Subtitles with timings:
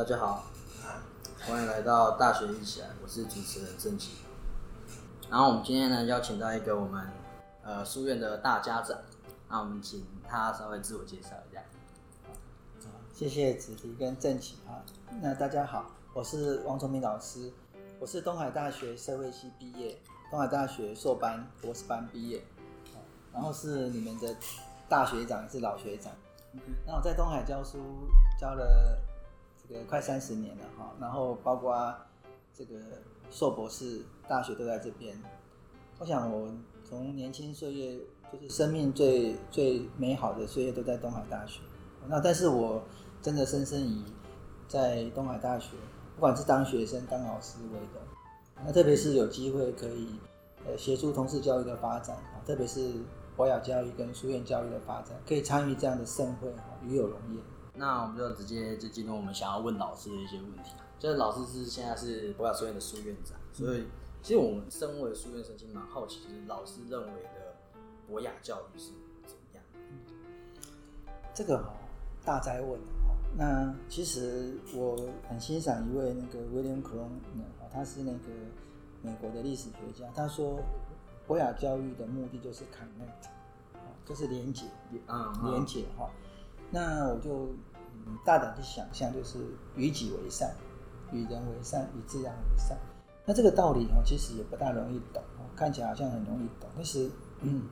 [0.00, 0.44] 大家好，
[1.40, 4.12] 欢迎来到大学一起来，我是主持人郑奇。
[5.28, 7.06] 然后我们今天呢邀请到一个我们
[7.62, 8.96] 呃书院的大家长，
[9.50, 11.60] 那我们请他稍微自我介绍一下。
[13.12, 14.80] 谢谢子迪跟郑奇啊。
[15.20, 15.84] 那大家好，
[16.14, 17.52] 我是王崇明老师，
[17.98, 22.42] 我是东海大学社会系毕业，东海大学硕班、博士班毕业，
[23.34, 24.34] 然后是你们的
[24.88, 26.10] 大学长，是老学长。
[26.86, 27.78] 那我在东海教书
[28.40, 29.09] 教了这
[29.72, 31.94] 个快三十年了哈，然后包括
[32.52, 32.74] 这个
[33.30, 35.16] 硕博士、大学都在这边。
[35.98, 36.50] 我想我
[36.84, 38.00] 从年轻岁月，
[38.32, 41.60] 就是生命最最美好的岁月都在东海大学。
[42.06, 42.82] 那但是我
[43.22, 44.04] 真的深深以
[44.66, 45.76] 在东海大学，
[46.14, 48.02] 不管是当学生、当老师为荣。
[48.64, 50.08] 那特别是有机会可以
[50.66, 52.92] 呃协助同事教育的发展啊，特别是。
[53.36, 57.42] 博雅教育跟书院教育的发展，可以参与这样的盛会，哈，与有荣焉。
[57.74, 60.72] 那我们就直接就进入我们想要问老师的一些问题。
[60.98, 63.86] 就是老师是现在是博雅书院的书院长，所以
[64.22, 67.56] 其实我们身为书院生，其实蛮好奇，就是老师认为的
[68.06, 68.90] 博雅教育是
[69.26, 69.64] 怎么样？
[71.34, 71.72] 这个哈
[72.24, 73.16] 大灾问哈。
[73.36, 78.18] 那其实我很欣赏一位那个 William c r o n 他是那个
[79.00, 80.60] 美国的历史学家，他说。
[81.26, 83.28] 博雅教育的目的就是 connect，
[84.04, 84.64] 就是连接，
[85.06, 86.10] 啊，连接哈。
[86.70, 87.48] 那我就
[88.24, 89.38] 大胆去想象，就是
[89.76, 90.54] 与己为善，
[91.12, 92.78] 与人为善，与自然为善。
[93.26, 95.22] 那这个道理哦，其实也不大容易懂，
[95.54, 97.62] 看起来好像很容易懂，但是，嗯，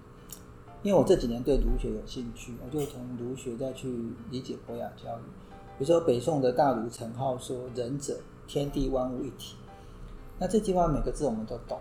[0.83, 5.23] 因为我这几年对儒学有兴趣，我就从儒学再去理解博雅教育。
[5.79, 9.57] 比如说北宋的大儒陈浩说：“仁者，天地万物一体。”
[10.39, 11.81] 那这句话每个字我们都懂，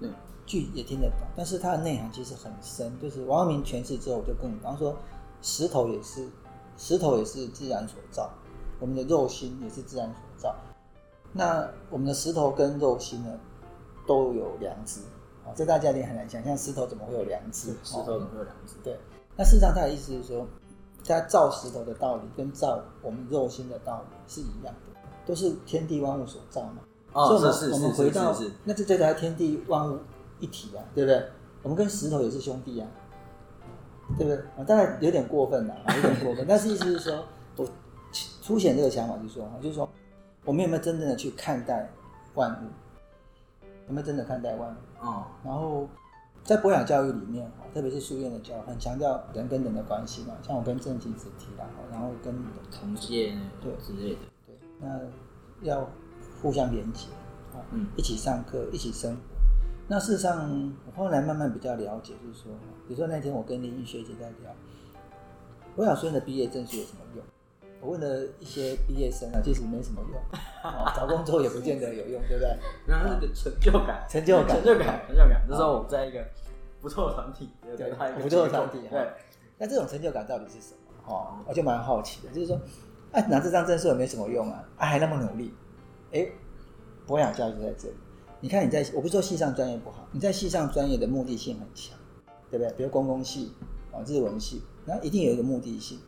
[0.00, 0.10] 对。
[0.44, 2.92] 句也听得懂，但是它的内涵其实很深。
[3.00, 4.96] 就是王阳明诠释之后，我就更，比方说，
[5.42, 6.28] 石头也是，
[6.78, 8.30] 石头也是自然所造，
[8.80, 10.56] 我们的肉心也是自然所造。
[11.32, 13.38] 那我们的石头跟肉心呢，
[14.06, 15.00] 都有良知
[15.44, 17.74] 啊，这大家也很难想象，石头怎么会有良知？
[17.82, 18.76] 石头怎么会有良知？
[18.82, 18.96] 对。
[19.36, 20.46] 那事实上，他的意思是说，
[21.04, 26.78] 他造石头的道理跟造我们肉心的道理是一样的，都是天地万物所造嘛。
[27.12, 27.72] 哦，是是是。
[27.74, 28.34] 我们回到，
[28.64, 29.98] 那就这才天地万物。
[30.40, 31.24] 一体啊，对不对？
[31.62, 32.88] 我们跟石头也是兄弟啊，
[34.18, 34.36] 对不对？
[34.56, 36.44] 啊，当然有点过分了，有点过分。
[36.48, 37.24] 但是意思是说，
[37.56, 37.68] 我
[38.44, 39.88] 凸显这个想法，就是说，就是说，
[40.44, 41.90] 我们有没有真正的去看待
[42.34, 42.66] 万物？
[43.88, 44.76] 有没有真的看待万物？
[45.06, 45.24] 哦。
[45.44, 45.88] 然后
[46.44, 50.34] 在博雅教育里面，特别是书院的教，很强调人跟人的关系嘛。
[50.42, 52.34] 像我跟郑经子提到，然后跟
[52.70, 55.00] 同届对之类的，对，那
[55.62, 55.88] 要
[56.40, 57.06] 互相连接
[57.54, 59.16] 啊，嗯，一起上课，一起生。
[59.92, 62.50] 那事实上，我后来慢慢比较了解，就是说，
[62.88, 64.50] 比如说那天我跟林玉学姐在聊，
[65.76, 67.22] 我想说的毕业证书有什么用？
[67.78, 70.18] 我问了一些毕业生啊，其实没什么用，
[70.96, 72.58] 找工作也不见得有用，对不对？
[72.86, 75.42] 然后那个成就感，成就感，成就感，成就感。
[75.46, 76.24] 那时候我在一个
[76.80, 77.90] 不错的团体，对，
[78.22, 79.06] 不错的团体，对。
[79.58, 81.12] 那这种成就感到底是什么？
[81.12, 82.58] 哦，我就蛮好奇的，就是说，
[83.10, 85.52] 哎，拿这张证书也没什么用啊，啊，还那么努力，
[86.12, 86.26] 哎，
[87.06, 87.94] 博雅教育在这里。
[88.42, 91.96] 你看你在，我不是说系上专业不好，你在系上专业的目的性很强，
[92.50, 92.72] 对不对？
[92.76, 93.52] 比如公共系
[93.92, 96.00] 啊、日文系，那一定有一个目的性。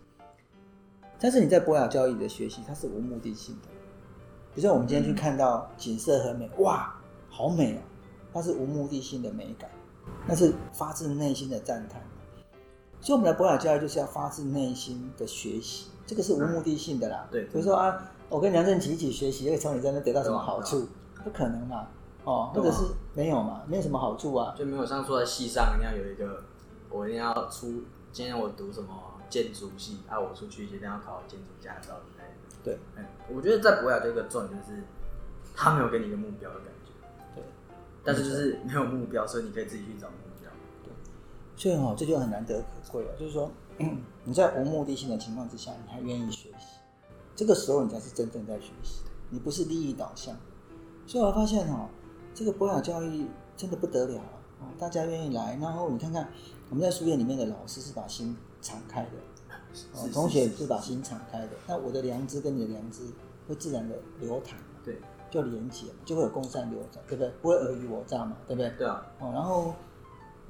[1.21, 3.69] 但是你在博雅教育的学习，它是无目的性的。
[4.53, 6.93] 比如说我们今天去看到景色很美，哇，
[7.28, 7.78] 好美哦，
[8.33, 9.71] 它是无目的性的美感，
[10.27, 12.03] 那是发自内心的赞叹。
[13.01, 17.28] 所以我们的博雅教育就是要发自内心的学习，这个是无目的性的啦。
[17.31, 20.89] 对，比如说啊，我跟梁振奇一起学习，会从你这边得到什么好处？
[21.22, 21.87] 不可能嘛。
[22.24, 26.44] 哦，或者是没有嘛，没有什么好处啊，就没有像说在系上一定要有一个，
[26.88, 28.88] 我一定要出，今天我读什么
[29.28, 32.34] 建筑系，啊，我出去一定要考建筑驾照之类的。
[32.64, 34.82] 对，嗯，我觉得在博雅这个重点就是，
[35.54, 36.92] 他没有给你一个目标的感觉。
[37.34, 37.44] 对，
[38.02, 40.50] 但是就是没有目标，所以你可以自己去找目标。
[40.82, 40.92] 对，
[41.56, 43.50] 所以哈，这就很难得可贵了，就是说，
[44.24, 46.78] 你在无目的性的情况之下，你还愿意学习，
[47.36, 50.34] 这个时候你才是真正在学习，你不是利益导向。
[51.06, 51.86] 所以我发现哈。
[52.34, 53.27] 这个博雅教育
[53.57, 54.19] 真的不得了
[54.60, 54.66] 啊！
[54.78, 56.28] 大家愿意来，然后你看看
[56.69, 59.10] 我们在书院里面的老师是把心敞开的，
[59.95, 61.51] 哦同学是把心敞开的。
[61.69, 63.03] 那我的良知跟你的良知
[63.47, 64.98] 会自然的流淌，对，
[65.31, 67.33] 就连接，就会有共善流转，对不对？
[67.41, 68.71] 不会尔虞我诈嘛，对不对？
[68.71, 69.07] 对啊。
[69.21, 69.72] 哦，然后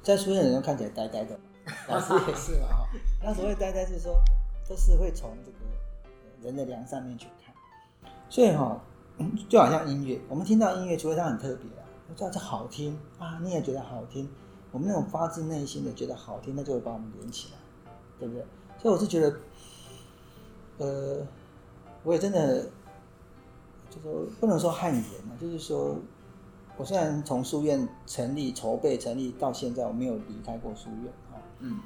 [0.01, 1.39] 在书院的人看起来呆呆的，
[1.87, 2.87] 老师也是嘛哈。
[3.23, 4.19] 那所谓呆呆是说，
[4.67, 5.57] 都是会从这个
[6.41, 7.53] 人的良上面去看，
[8.27, 8.81] 所以哈。
[9.47, 11.83] 就好像音乐，我们听到音乐，除非它很特别啊，
[12.15, 14.29] 知道这好听啊，你也觉得好听，
[14.71, 17.59] 我们那种发自内心的觉得好听，那就会把我们连起来，
[18.19, 18.45] 对不对？
[18.77, 19.37] 所以我是觉得，
[20.79, 21.27] 呃，
[22.03, 22.63] 我也真的
[23.89, 25.97] 就说不能说汗颜嘛，就是说
[26.77, 31.39] 我虽然从书院成立、筹备成立到现在，我没有离开过书院啊。
[31.59, 31.79] 嗯，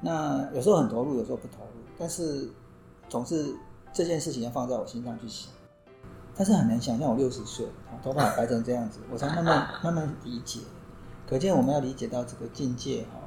[0.00, 2.50] 那有时候很投入，有时候不投入，但是
[3.08, 3.54] 总是
[3.92, 5.52] 这件事情要放在我心上去想。
[6.34, 7.66] 但是很难想象我六十岁，
[8.02, 10.60] 头发白成这样子， 我才慢慢慢慢理解。
[11.28, 13.20] 可见我们要理解到这个境界哈，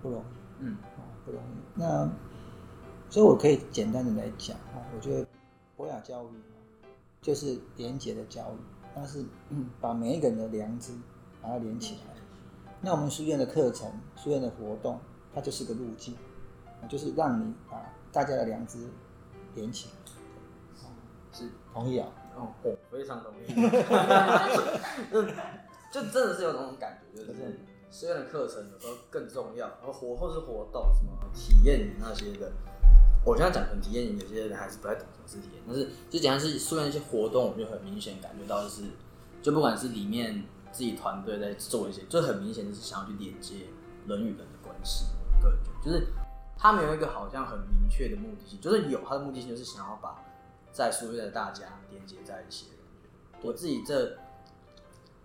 [0.00, 0.24] 不容易，
[0.60, 1.56] 嗯，啊，不容易。
[1.74, 2.10] 那
[3.10, 5.26] 所以我可以简单的来讲哈，我觉得
[5.76, 6.28] 博雅教育
[7.20, 8.56] 就是连结的教育，
[8.94, 10.92] 它是嗯，把每一个人的良知
[11.40, 12.00] 把它连起来。
[12.80, 14.98] 那我们书院的课程、书院的活动，
[15.34, 16.16] 它就是个路径，
[16.88, 17.80] 就是让你把
[18.10, 18.88] 大家的良知
[19.54, 19.94] 连起来。
[21.34, 22.08] 是同意啊？
[22.36, 23.46] 哦，我非常同意。
[25.92, 32.50] 就真的是有那种感觉，就是书院的课程有时候更重要，然后活或是活动什么体验营那些的。
[33.24, 38.84] 我现在讲可能体验营，有些人还是不太懂什么是体验，但是就讲是虽然一些活动，我就很明显感觉到就是，
[39.42, 40.42] 就不管是里面
[40.72, 43.66] 自己团队在做一些，就很明显就是想要去连接
[44.06, 45.04] 人与人的关系。
[45.42, 46.06] 个人觉得，就是
[46.56, 50.24] 他们有一个好像很明确的目的性，就是有他的目的性，就是想要把
[50.72, 52.86] 在书院的大家连接在一起的感
[53.40, 53.46] 觉。
[53.46, 54.16] 我自己这。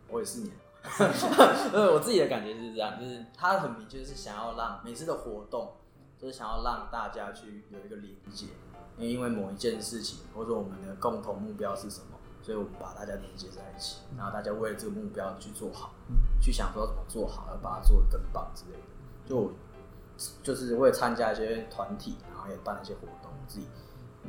[0.10, 0.56] 我也是年，
[1.70, 5.74] 对，我自己的感觉是这样，就是他很明确是想要让每次的活动，
[6.18, 8.46] 就是想要让大家去有一个连接，
[8.98, 15.94] 因为某一件事情或者我们的共同目标是什么，所以我们把大家连接在一起，然后大家为了这个目标去做好，
[16.40, 18.88] 去想说怎么做好，要把它做得更棒之类的。
[19.28, 19.52] 就
[20.42, 23.68] 就是为了参加一些团体，然后也办一些活动，自己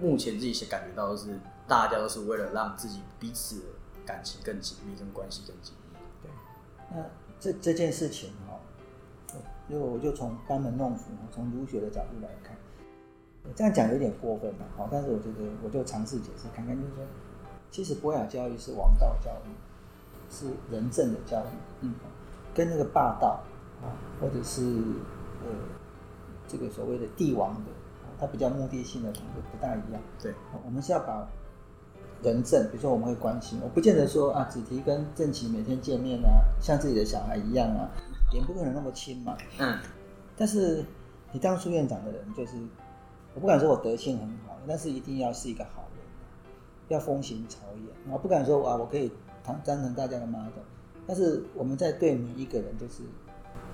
[0.00, 3.62] 目前自己先感觉到的是，大家都是为了让自己彼此。
[4.06, 5.98] 感情更紧密，跟关系更紧密。
[6.22, 6.30] 对，
[6.90, 7.04] 那
[7.38, 8.58] 这这件事情哈，
[9.68, 12.56] 如果我就从班门弄斧，从儒学的角度来看，
[13.54, 17.04] 这样讲有点过分了，好，但是我觉得我就尝试解释看看，就是说，
[17.70, 19.52] 其实博雅教育是王道教育，
[20.32, 21.50] 是仁政的教育，
[21.82, 21.94] 嗯，
[22.54, 23.42] 跟那个霸道
[23.82, 24.62] 啊，或者是
[25.44, 25.52] 呃
[26.46, 27.70] 这个所谓的帝王的，
[28.20, 30.00] 它比较目的性的，不大一样。
[30.22, 30.34] 对，
[30.64, 31.28] 我们是要把。
[32.20, 37.88] 人证，比如说我们会关心，我不见得说啊，子提跟正奇每天见面啊，像自己的小孩一样啊，
[38.32, 39.36] 也不可能那么亲嘛。
[39.60, 39.78] 嗯。
[40.36, 40.84] 但是
[41.30, 42.56] 你当书院长的人，就是
[43.36, 46.04] 我不敢说我德性很好，但是一定要是一个好人，
[46.88, 48.12] 要风行草野。
[48.12, 49.12] 我不敢说啊，我可以
[49.44, 50.64] 当当成大家的 model，
[51.06, 53.04] 但是我们在对每一个人都是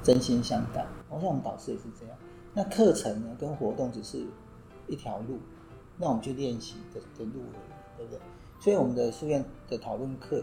[0.03, 0.85] 真心相待。
[1.09, 2.15] 我想我们导师也是这样。
[2.55, 4.25] 那课程呢，跟活动只是
[4.87, 5.39] 一条路，
[5.99, 7.75] 那我们去练习的的路而已。
[7.97, 8.21] 对不对？
[8.59, 10.43] 所以我们的书院的讨论课，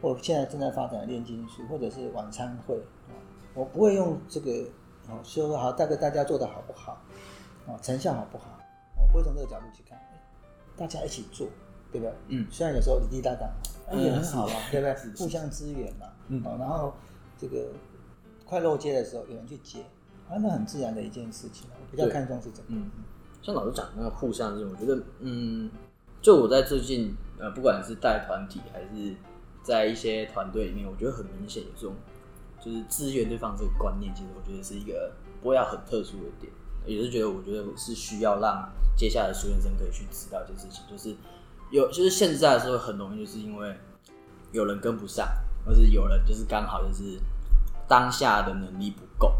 [0.00, 2.74] 或现在正在发展的炼金术，或者是晚餐会
[3.08, 3.14] 啊，
[3.54, 4.50] 我不会用这个
[5.08, 7.00] 哦说好大概大家做的好不好
[7.68, 8.58] 啊，成效好不好？
[9.00, 9.96] 我不会从这个角度去看，
[10.76, 11.46] 大家一起做，
[11.92, 12.14] 对不对？
[12.30, 12.48] 嗯。
[12.50, 13.48] 虽然有时候滴滴答答，
[13.96, 15.14] 也很好嘛，对不对？
[15.24, 16.08] 互相支援嘛。
[16.26, 16.42] 嗯。
[16.58, 16.92] 然后
[17.38, 17.68] 这个
[18.44, 19.84] 快漏接的时候有人去接，
[20.32, 21.68] 啊，那很自然的一件事情。
[21.70, 22.64] 我比较看重是这个。
[22.68, 22.90] 嗯。
[23.42, 25.70] 像老师讲那个互相这种，我觉得嗯。
[26.20, 29.12] 就我在最近，呃，不管是带团体还是
[29.60, 31.96] 在一些团队里面，我觉得很明显有这种，
[32.64, 35.10] 就是支援对方这个观念，其实我觉得是一个
[35.42, 36.52] 不会要很特殊的点，
[36.86, 41.16] 也是觉得我觉得是需要让接下来的书院生可以去知道一件事情，就是
[41.72, 43.76] 有，就是现在的时候很容易就是因为
[44.52, 45.26] 有人跟不上，
[45.66, 47.18] 或是有人就是刚好就是
[47.88, 49.34] 当下的能力不够，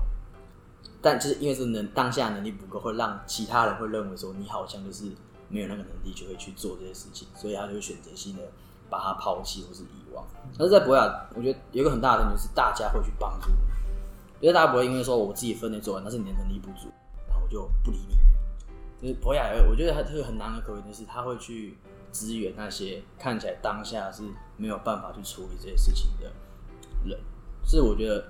[1.03, 5.11] 但就是因为是能当下能力不够，会让其他人会认为说你好像就是。
[5.49, 8.43] 没有那个能力就会去做这些事情，所以他就会选择性的
[8.89, 10.25] 把它抛弃或是遗忘。
[10.57, 13.57] 但是在博雅，我觉得有一个很大的点就是大家会去帮助你，
[14.41, 16.89] 因为大家不会因为说我自己分内做完，但是你的能力不足，
[17.29, 18.17] 然后我就不理你。
[19.03, 21.77] 就是博雅，我觉得他这个很难的可能就是他会去
[22.13, 24.23] 支援那些看起来当下是
[24.57, 26.33] 没有办法去处理这些事情的
[27.05, 27.21] 人。
[27.63, 28.25] 是我觉得，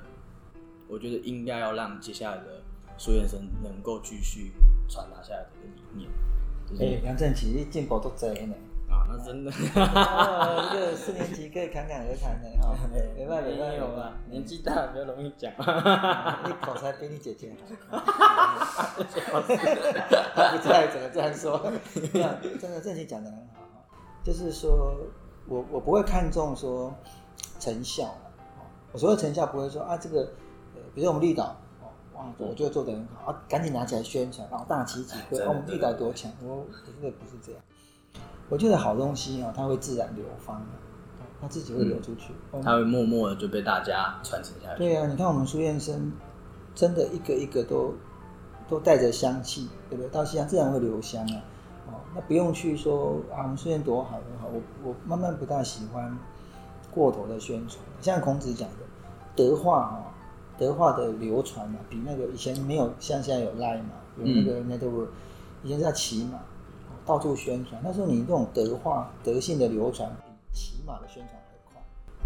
[0.88, 2.61] 我觉得应该要让接下来的
[2.98, 4.52] 书院生能够继续
[4.88, 6.10] 传达下来的理念。
[6.80, 8.54] 哎，梁振奇进步都真呢。
[8.88, 9.50] 啊，那真的。
[9.50, 12.76] 哦，一个四年级可以侃侃而谈的哈。
[13.16, 15.52] 没办法，没有啊，年纪大比较容易讲。
[16.46, 17.54] 你口才比你姐姐
[17.90, 18.00] 好。
[18.96, 19.20] 不知
[20.68, 21.72] 道怎么这样说。
[22.60, 23.62] 真的，振奇讲的很好。
[24.22, 24.96] 就是说
[25.48, 26.94] 我我不会看重说
[27.58, 28.14] 成效
[28.92, 30.32] 我所谓成效不会说啊这个，
[30.94, 31.56] 比如我们绿岛。
[32.38, 36.30] 我觉得做的很好啊，赶紧拿起来宣传，然后大旗几挥，我们力道多强。
[36.42, 37.60] 我真的不是这样，
[38.48, 40.64] 我觉得好东西啊，它会自然流芳，
[41.40, 44.78] 它自己会流出去，它会默默的就被大家传承下去。
[44.78, 46.12] 对啊，你看我们书院生，
[46.74, 47.94] 真的一个一个都
[48.68, 50.08] 都带着香气，对不对？
[50.10, 51.42] 到西洋自然会留香啊。
[51.88, 54.48] 哦，那不用去说啊，我们书院多好多好。
[54.48, 56.16] 我我慢慢不大喜欢
[56.94, 58.76] 过头的宣传，像孔子讲的
[59.34, 60.11] 德化啊，
[60.58, 65.08] 德化的流传嘛，比那个以前没有像现在有 Line 嘛，有那个 network，
[65.62, 66.38] 以前在骑马，
[67.04, 67.80] 到处宣传。
[67.84, 71.82] 那时候你这种德化德性的流传，比骑马的宣传还快，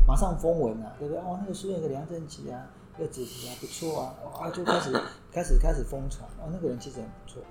[0.06, 1.22] 马上风闻啊，对不对？
[1.22, 2.66] 哦，那个书院有个梁振奇啊，
[2.96, 4.92] 那个子题啊不错啊，啊就开始
[5.32, 7.42] 开始开始疯传，哦，那个人其实很不错。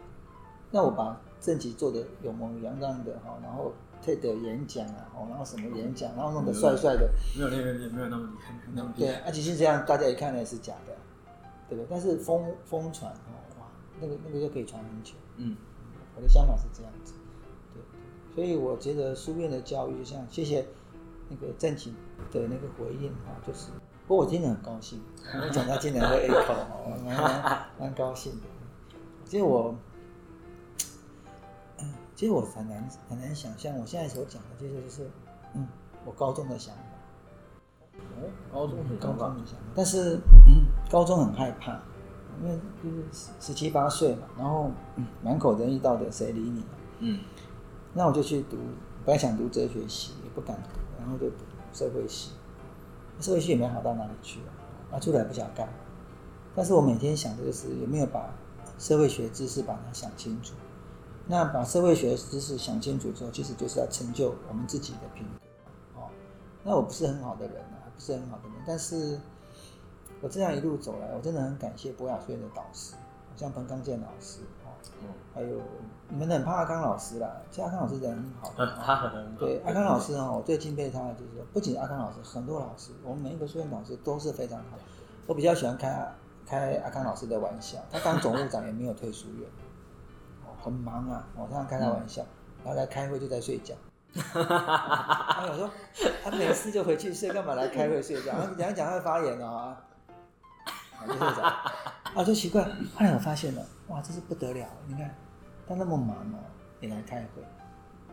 [0.72, 3.72] 那我把正极做的有模有样的哈，然后
[4.05, 10.95] TED 演讲啊，哦，然后什么演讲，然后弄得帅帅的，没有那个没有那么厉害，那么对，而且是这样，大家一看呢是假的，
[11.67, 11.88] 对不对？
[11.89, 13.65] 但是疯疯传哦，哇，
[14.00, 15.13] 那个那个就可以传很久。
[15.38, 15.57] 嗯，
[16.15, 17.13] 我的想法是这样子，
[17.74, 17.81] 对，
[18.35, 20.63] 所以我觉得书院的教育，就像谢谢
[21.27, 21.93] 那个正经
[22.31, 23.69] 的那个回应哈，就是，
[24.07, 25.01] 不过我听得很高兴，
[25.33, 28.47] 我讲他竟然会 echo 哦，蛮蛮高兴的，
[29.25, 29.74] 其实我。
[32.15, 35.12] 其实我很难很难想象，我现在所讲的，其实就是，
[35.53, 35.67] 嗯，
[36.05, 36.81] 我高中的想法。
[37.98, 40.19] 哦，高中高中的想法，但是
[40.89, 41.74] 高中很害怕，
[42.41, 44.72] 因为就是十十七八岁嘛，然后
[45.22, 46.63] 满口仁义道德，谁理你？
[47.00, 47.19] 嗯，
[47.93, 48.57] 那我就去读，
[49.03, 51.38] 本来想读哲学系，也不敢读，然后就读
[51.74, 52.31] 社会系。
[53.19, 55.67] 社会系也没好到哪里去啊，啊，出来不想干。
[56.55, 58.34] 但是我每天想的就是有没有把
[58.79, 60.53] 社会学知识把它想清楚。
[61.27, 66.10] 那把社会学知识想清楚之后，其实就是要成就我们自己的品格哦。
[66.63, 69.20] 那我不是很好的人啊，不是很好的人，但是
[70.22, 72.94] 我这样一路走来，我真的很感谢博雅书院的导师，
[73.36, 74.70] 像彭刚健老师哦，
[75.34, 75.60] 还有
[76.10, 84.77] 你们很怕阿康老师啦，其实阿康老师人很好，他很对阿康老师哦，我最敬佩他的就是说，不仅阿康老师，很多老师，我们每一个书院老师都是非常好。
[85.25, 86.15] 我比较喜欢开
[86.46, 89.50] 开阿康老师的玩笑，他当总务长也没有退书院。
[90.62, 92.24] 很忙啊，我常常开他玩笑，
[92.63, 93.75] 然后来开会就在睡觉。
[94.15, 95.69] 他有说
[96.24, 98.31] 他没事就回去睡，干嘛来开会睡觉？
[98.31, 99.75] 然 后讲讲他发言哦，
[102.15, 102.63] 啊，就奇怪。
[102.63, 104.65] 后来我发现了，哇，这是不得了！
[104.88, 105.13] 你看
[105.67, 106.39] 他那么忙哦，
[106.79, 107.43] 也来开会，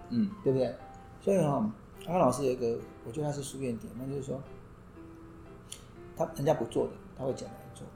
[0.08, 0.74] 嗯，对不对？
[1.20, 1.64] 所以哈，
[2.08, 4.42] 阿老师有一个，我觉得他是书院点，那就是说，
[6.16, 7.86] 他人家不做的，他会捡来做，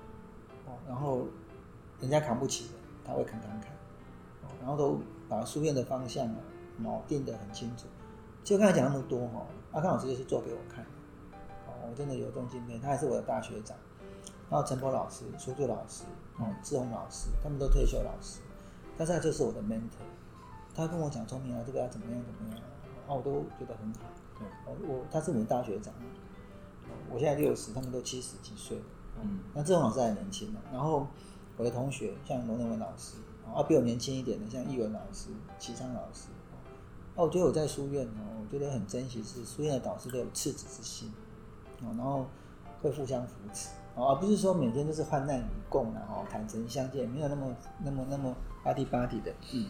[0.66, 1.26] 哦，然后
[2.00, 2.74] 人家扛不起的，
[3.04, 3.75] 他会扛扛扛。
[4.66, 6.34] 然后都把书院的方向啊，
[6.82, 7.86] 锚定得很清楚。
[8.42, 10.84] 就刚才讲那么多哈，阿康老师就是做给我看，
[11.68, 13.76] 哦，我真的有动敬佩，他还是我的大学长。
[14.50, 16.02] 然后陈波老师、苏作老师、
[16.40, 18.40] 哦，志宏老师，他们都退休老师，
[18.96, 20.02] 但是他就是我的 mentor。
[20.74, 22.60] 他跟我讲聪明啊，这个要怎么样怎么样，
[23.06, 24.00] 啊，我都觉得很好。
[24.36, 25.94] 对，我他是我们大学长，
[27.08, 28.82] 我现在六十，他们都七十几岁。
[29.22, 30.60] 嗯，那志宏老师还年轻嘛。
[30.72, 31.06] 然后
[31.56, 33.18] 我的同学像罗能文老师。
[33.54, 36.28] 啊，比我年轻一点的，像易文老师、齐昌老师，
[37.14, 41.10] 哦，我觉得我在书院哦，我觉得很珍惜，是书院的导师都有赤子之心，
[41.80, 42.26] 哦，然后
[42.82, 49.66] 会互相扶持，哦，而不是说每天都是患难与共然后坦诚相见，没有那么那么那么巴蒂巴蒂的，嗯，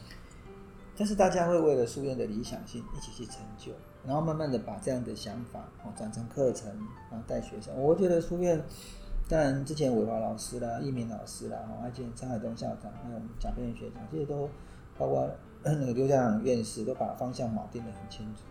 [0.96, 3.72] 但是大家会为了书院的理想性一起去成就，
[4.04, 6.68] 然后慢慢的把这样的想法哦转成课程，
[7.10, 8.64] 然后带学生，我觉得书院。
[9.28, 14.48] 当然，之前伟华老师啦、易明老师啦，哈，而且张海东校长，还有贾佩元学长，这些都
[14.96, 15.28] 包括
[15.64, 18.42] 那个刘家长院士，都把方向锚定的很清楚。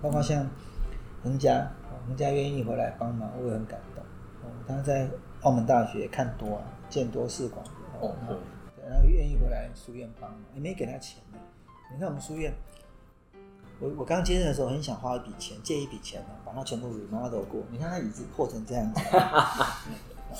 [0.00, 0.48] 包括像
[1.22, 1.68] 恒家，
[2.06, 4.04] 恒家愿意回来帮忙，我也很感动。
[4.68, 5.08] 他在
[5.42, 7.64] 澳门大学看多啊，见多识广，
[8.00, 8.36] 哦，对，
[8.88, 11.20] 然后愿意回来书院帮忙，也没给他钱。
[11.92, 12.54] 你看我们书院。
[13.80, 17.62] 我我刚接任的时候很想花一笔钱，借一笔钱呢，把它全部 remodel 过。
[17.70, 19.00] 你看它椅子破成这样子。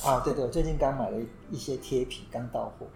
[0.07, 1.19] 啊，对对，我最近刚买了
[1.51, 2.87] 一些贴皮，刚到货。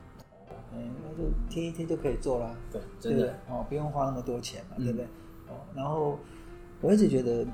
[0.72, 2.54] 嗯，那就贴一贴就可以做啦。
[2.72, 5.04] 对，真的哦，不用花那么多钱嘛，对不对？
[5.48, 6.18] 哦，然后
[6.80, 7.46] 我一直觉得，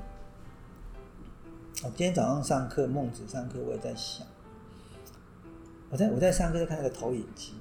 [1.83, 4.25] 我今天早上上课，孟子上课，我也在想，
[5.89, 7.53] 我在我在上课在看那个投影机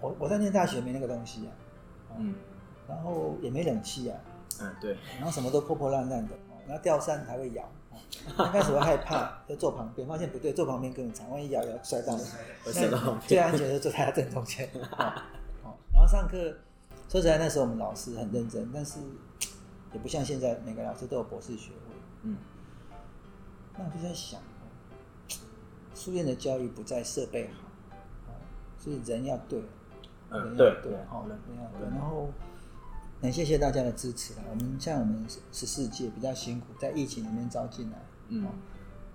[0.00, 1.50] 我我在念大学没那个东西啊。
[2.18, 2.34] 嗯。
[2.88, 4.16] 然后也没冷气啊。
[4.60, 6.34] 嗯，对，然后什么都破破烂烂的，
[6.66, 7.62] 然后吊扇还会摇，
[8.36, 12.16] 刚开始会害怕， 就坐旁边，发现不对，坐旁边更惨，万一摇摇摔到，
[13.26, 14.68] 最安全的坐在正中间。
[14.90, 15.04] 好，
[15.92, 16.38] 然后上课，
[17.08, 18.98] 说实在那时候我们老师很认真，但是
[19.92, 21.96] 也不像现在每个老师都有博士学位。
[22.22, 22.38] 嗯，
[23.76, 24.40] 那我就在想，
[25.94, 27.50] 书院的教育不在设备
[28.26, 28.32] 好，
[28.82, 29.60] 是人要对，
[30.30, 32.30] 人要对，好人要对，然后。
[33.20, 34.44] 很谢谢大家的支持啊！
[34.50, 38.42] 我们像我们十四届比较辛苦，在疫情里面招进来，嗯，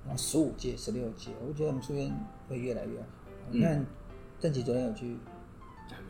[0.05, 2.11] 然后十五届、十六届，我觉得我们书院
[2.49, 3.05] 会越来越好。
[3.51, 3.85] 你看，
[4.39, 5.17] 郑奇昨天有去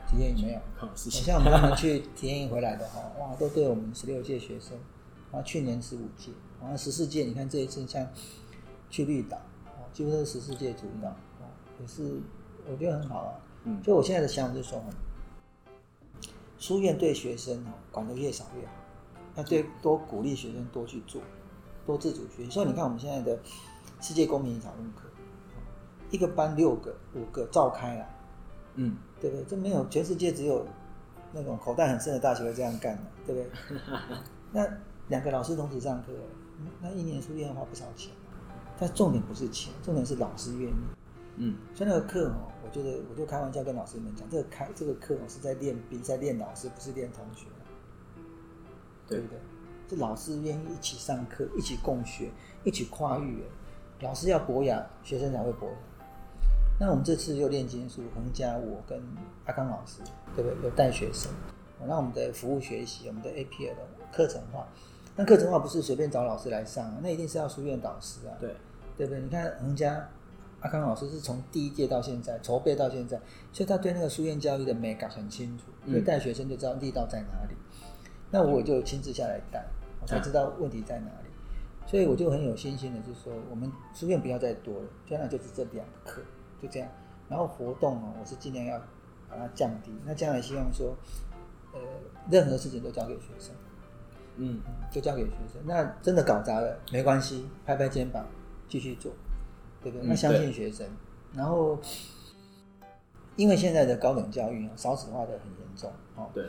[0.08, 0.60] 体验营没有。
[0.80, 4.78] 哦是好像我们他们去体验营回来的哈，哇，都对我们十六届学生，
[5.32, 6.32] 然后去年十五届，
[6.62, 8.08] 然后十四届，你看这一次像
[8.90, 12.22] 去绿岛，啊，几乎都是十四届主导，啊，也是
[12.70, 13.34] 我觉得很好啊。
[13.64, 14.82] 嗯就我现在的想法就是说，
[16.62, 18.72] 书院对学生哦管得越少越好，
[19.38, 21.20] 要对多鼓励学生多去做，
[21.88, 22.52] 多自主学习。
[22.52, 23.40] 所以你看我们现在的
[24.00, 25.10] 世界公民讨论课，
[26.12, 28.08] 一个班六个、五个照开啊，
[28.76, 29.44] 嗯，对不对？
[29.46, 30.64] 这没有全世界只有
[31.34, 33.80] 那种口袋很深的大学会这样干的，对不对？
[34.54, 34.68] 那
[35.08, 36.12] 两个老师同时上课，
[36.60, 38.38] 嗯那一年书院要花不少钱啊
[38.80, 40.76] 但重点不是钱，重点是老师愿意。
[41.38, 47.48] 嗯所以那个课哦，我觉得我就开玩笑跟老师们讲，这个开这个课哦是在练兵，在练老师，不是练同学，
[49.10, 49.38] 对对不对？
[49.90, 52.30] 是老师愿意一起上课，一起共学，
[52.64, 53.44] 一起跨域。
[53.44, 53.46] 哎
[54.08, 55.76] 老师要博雅，学生才会博雅。
[56.80, 59.00] 那我们这次又练金术，恒家我跟
[59.46, 60.02] 阿康老师，
[60.36, 60.64] 对不对？
[60.64, 61.30] 有带学生，
[61.80, 64.68] 哦那我们的服务学习，我们的 APL 的课程化，
[65.16, 68.34] 那课程化不是随便找老师来上啊，那一定是要书院导师啊。
[68.40, 68.56] 对，
[68.98, 69.22] 对不对？
[69.22, 70.10] 你看恒家
[70.62, 73.20] 阿康老师是从第一届到现在筹备到现在，
[73.52, 77.56] 所以他对那个书院教育的美感很清楚，嗯所以带学生就知道力道在哪里。
[78.30, 79.66] 那我就亲自下来带，
[80.02, 81.30] 我才知道问题在哪里。
[81.88, 86.22] 所以我就很有信心的，就是说我们书院不要再多了，将来就是这两课，
[86.62, 86.88] 就这样。
[87.28, 88.80] 然后活动哦，我是尽量要
[89.30, 89.92] 把它降低。
[90.06, 90.96] 那将来希望说，
[91.74, 91.80] 呃，
[92.30, 93.54] 任何事情都交给学生。
[94.38, 95.62] 嗯就交给学生。
[95.66, 98.26] 那真的搞砸了没关系，拍拍肩膀
[98.70, 99.12] 继续做，
[99.82, 100.08] 对不对？
[100.08, 100.88] 嗯那相信学生，
[101.34, 101.80] 然后
[103.36, 106.46] 因为现在的高等教育啊，少子化的很严重哦，对，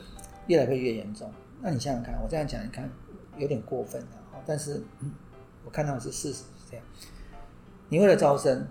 [0.46, 1.30] 越来会越严重。
[1.60, 2.90] 那你想想看，我这样讲，你看
[3.36, 5.12] 有点过分了、哦，但是、嗯
[5.64, 6.84] 我看到的是事实是这样。
[7.88, 8.66] 你为了招生，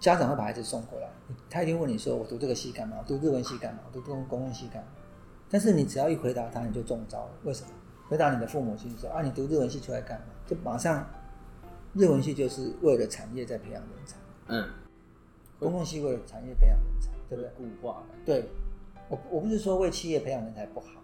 [0.00, 1.08] 家长会把孩子送过来，
[1.48, 2.96] 他一定问你说：“我读这个系干嘛？
[2.98, 3.78] 我读日文系干嘛？
[3.86, 4.88] 我读公公共系干嘛？”
[5.48, 7.30] 但是你只要一回答他，你就中招了。
[7.44, 7.68] 为什么？
[8.08, 11.08] 回答你的父母亲说：“啊，你读日文系出来干嘛？”就马上，
[11.94, 14.68] 日文系就是为了产业在培养人才，嗯，
[15.58, 17.50] 公共系为了产业培养人才，对不对？
[17.50, 18.48] 固化了，对，
[19.08, 21.02] 我我不是说为企业培养人才不好，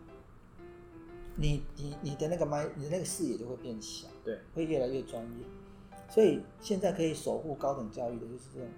[1.36, 5.44] 你你你的那个麦，你的那个视野就会变小，对，会越来越专业。
[6.08, 8.68] 所以现在可以守护高等教育的就是这种，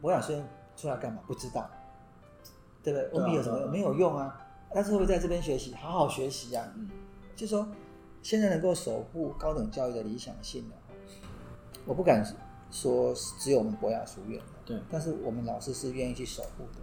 [0.00, 1.20] 我想生出来干嘛？
[1.26, 1.68] 不知道，
[2.82, 3.10] 对不对？
[3.12, 4.40] 我们有什么对啊没有用啊？
[4.72, 6.72] 但是会在这边学习，好好学习啊。
[6.76, 6.88] 嗯
[7.34, 7.68] 就说
[8.20, 10.74] 现在能够守护高等教育的理想性的，
[11.88, 12.22] 我不敢
[12.70, 16.80] 说只有我们博雅书院的，对，但是我们老师是愿意去守护的。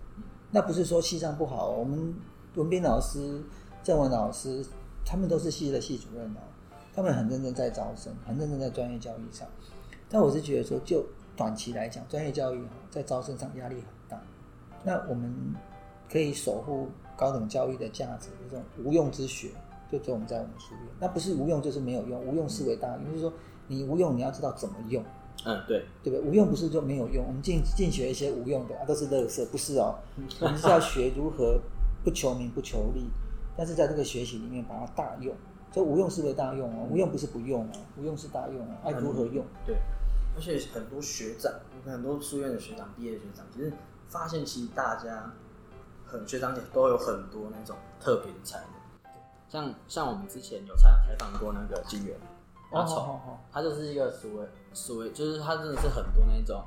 [0.49, 2.15] 那不是说系上不好哦，我们
[2.55, 3.43] 文斌老师、
[3.83, 4.65] 郑文老师，
[5.05, 6.39] 他们都是系的系主任哦，
[6.91, 9.47] 他们很认真在招生，很认真在专业教育上。
[10.09, 11.05] 但我是觉得说，就
[11.37, 14.19] 短期来讲，专业教育在招生上压力很大。
[14.83, 15.31] 那我们
[16.11, 19.49] 可以守护高等教育的价值，这种无用之学，
[19.91, 20.83] 就只有我们在我们书院。
[20.99, 23.31] 那不是无用就是没有用，无用视为大用，就是说
[23.67, 25.03] 你无用，你要知道怎么用。
[25.43, 26.21] 嗯对，对不对？
[26.21, 29.95] 无用不是就没有用，我们进进学一些无用的、啊、都是垃圾，不是哦。
[30.41, 31.59] 我们是要学如何
[32.03, 33.05] 不求名不求利，
[33.55, 35.35] 但是在这个学习里面把它大用。
[35.71, 39.45] 所以无用是为大用哦，无用不是不用哦，无用是大用哦，爱如何用？
[39.65, 39.75] 对，
[40.35, 41.51] 而且很多学长，
[41.85, 43.73] 很多书院的学长、毕业的学长，其实
[44.07, 45.33] 发现其实大家
[46.05, 48.69] 很学长姐都有很多那种特别的才能，
[49.49, 52.17] 像像我们之前有采采访过那个金源
[52.75, 53.19] 阿哦丑，
[53.51, 56.61] 他就是一个所谓所谓就是他真的是很多那种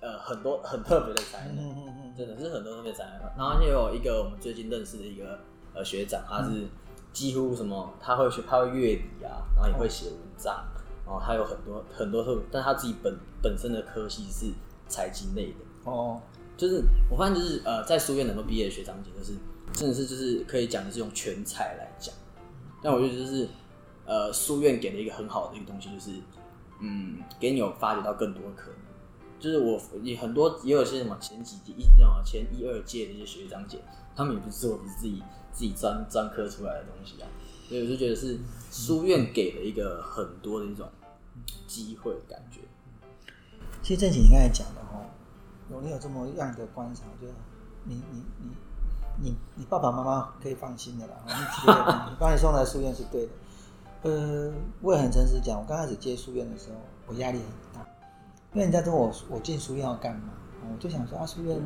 [0.00, 3.30] 呃很多很特别的才能，嗯嗯嗯真的是很多特别才能。
[3.38, 5.38] 然后也有一个我们最近认识的一个
[5.74, 6.66] 呃学长，他是
[7.12, 10.64] 几乎什么他会学，他会乐理啊，然后也会写文章，
[11.06, 14.52] 然后他有很多很多特别，但他自己本本身的科系是
[14.88, 15.58] 财经类的。
[15.84, 16.20] 哦，
[16.56, 19.38] 就是我发现就是呃，在书院能够毕业的学长姐，就是
[19.72, 22.14] 真的是就是可以讲的是用全才来讲，
[22.82, 23.48] 但我觉得就是
[24.10, 26.10] 呃，书院给了一个很好的一个东西，就是
[26.80, 28.76] 嗯，给你有发掘到更多的可能。
[29.38, 33.78] 就是我也很多也有些什么前几届一那种前一二届的一些学长姐，
[34.16, 37.28] 他们也不是我们自己自己专专科出来的东西啊，
[37.68, 38.36] 所以我就觉得是
[38.72, 40.88] 书院给了一个很多的一种
[41.68, 42.62] 机会感觉。
[43.80, 45.06] 其实正经你刚才讲的哦，
[45.70, 47.38] 有你有这么样的观察，我觉得
[47.84, 48.50] 你你你
[49.22, 53.32] 你你爸爸妈妈可以放心的啦，哦你觉得你把你送来书院是对的。
[54.02, 57.86] 呃，我也很诚实讲，我刚开始接书院的时候，我压力很大，
[58.54, 60.32] 因为人家问我我进书院要干嘛，
[60.62, 61.60] 哦我就想说啊，书院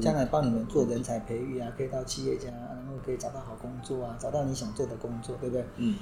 [0.00, 5.66] 将来帮你们做人才培育啊，可以到企业家，然后可以找到好工作啊，找到你想做的工作，对不对？
[5.76, 5.98] 嗯，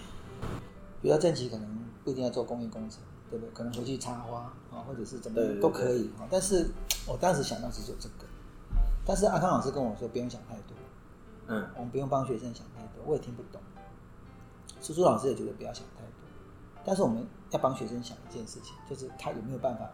[1.03, 1.69] 比如正奇可能
[2.05, 3.53] 不一定要做工业工程，对不对？
[3.53, 6.23] 可能回去插花啊，或者是怎么都可以啊。
[6.31, 6.69] 但是
[7.05, 8.27] 我当时想到是做这个，
[9.05, 10.77] 但是阿康老师跟我说不用想太多，
[11.49, 13.61] 嗯我们不用帮学生想太多，我也听不懂。
[14.85, 16.11] 苏苏老师也觉得不要想太多，
[16.85, 19.91] 但是我们要帮学生想一件事情，就是他有没有办法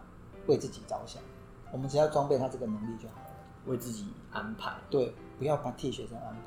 [0.47, 1.23] 为自己着想。
[1.71, 3.27] 我们只要装备他这个能力就好了。
[3.67, 4.75] 为自己安排。
[4.89, 6.41] 对，不要帮替学生安排，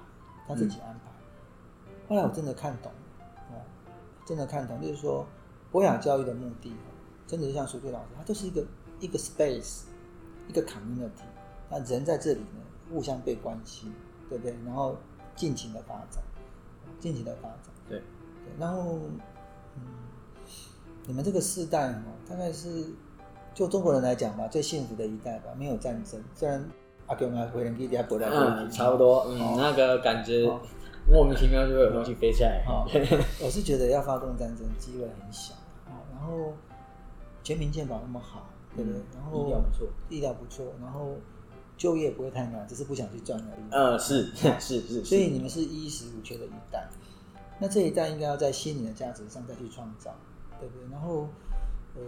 [0.46, 1.11] 他自己安排。
[2.07, 3.62] 后来我真的看懂了，哦，
[4.26, 5.26] 真的看懂，就是说
[5.72, 6.74] 博雅教育的目的，
[7.26, 8.62] 真的是像苏苏老师，他就是一个
[9.00, 9.85] 一个 space，
[10.48, 11.24] 一个 community，
[11.70, 13.90] 那人在这里呢，互相被关心，
[14.28, 14.54] 对不对？
[14.66, 14.96] 然后
[15.35, 16.22] 尽情的发展，
[17.00, 17.72] 尽情的发展。
[17.88, 18.02] 对，
[18.59, 18.98] 然后，
[19.76, 19.83] 嗯，
[21.07, 22.87] 你们这个世代哦，大概是
[23.52, 26.22] 就中国人来讲吧，最幸福的一代吧，没有战争。
[26.35, 26.64] 虽然
[27.07, 29.22] 阿公啊，回人给底下博来博嗯，去，差不多。
[29.22, 30.61] 哦嗯，那个感觉哦
[31.11, 32.64] 莫名其妙就会有东西飞下来。
[32.66, 32.87] 哦，
[33.44, 35.54] 我是觉得要发动战争机会很小
[35.87, 36.54] 哦，然后
[37.42, 38.98] 全民健保那么好，对不对？
[39.00, 41.11] 嗯然后医疗不错，医疗不错，然后
[41.76, 43.70] 就业不会太难，只是不想去赚而已。
[43.70, 44.26] 呃，是
[44.59, 46.88] 是是，所以你们是衣食无缺的一代，
[47.59, 50.14] 那这一代应该要在心灵的价值上再去创造，
[50.59, 50.90] 对不对？
[50.90, 51.29] 然后，
[51.95, 52.03] 呃，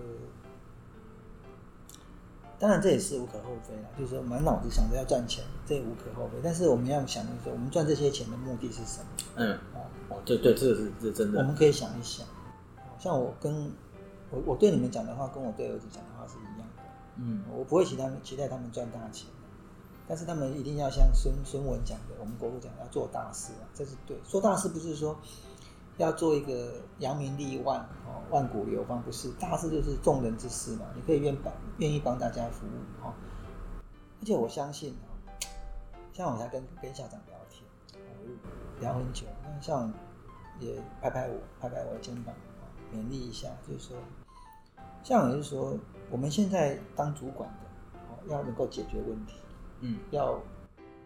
[2.59, 6.39] 当然这也是无可厚非啦，就是说满脑子想着要赚钱，这也无可厚非。
[6.43, 9.07] 但是我们要想的是，我们赚这些钱的目的是什么？
[9.37, 11.39] 嗯，哦，哦，对对，这个是这真的。
[11.39, 12.27] 我们可以想一想。
[12.99, 13.71] 像我跟
[14.31, 16.83] 我我对你们讲的话，跟我对儿子讲的话是一样的。
[17.19, 19.29] 嗯我不会期待期待他们赚大钱，
[20.09, 24.17] 但是他们一定要像孙孙文讲的，我们国父讲要做大事啊，这是对。
[24.25, 25.17] 做大事不是说
[25.97, 33.13] 要做一个扬名立万哦，万古流芳，不是大事就是众人之事嘛，你可以愿帮愿意帮大家服务哦。
[34.21, 35.11] 而且我相信哦，
[36.13, 37.65] 像我才跟跟校长聊天，
[38.81, 39.93] 聊很久，那校长
[40.61, 42.35] 也拍拍我，拍拍我的肩膀，
[42.95, 43.97] 勉励一下，就是说，
[45.03, 45.77] 校长就是说，
[46.11, 49.35] 我们现在当主管的，哦，要能够解决问题，
[49.81, 50.41] 嗯，要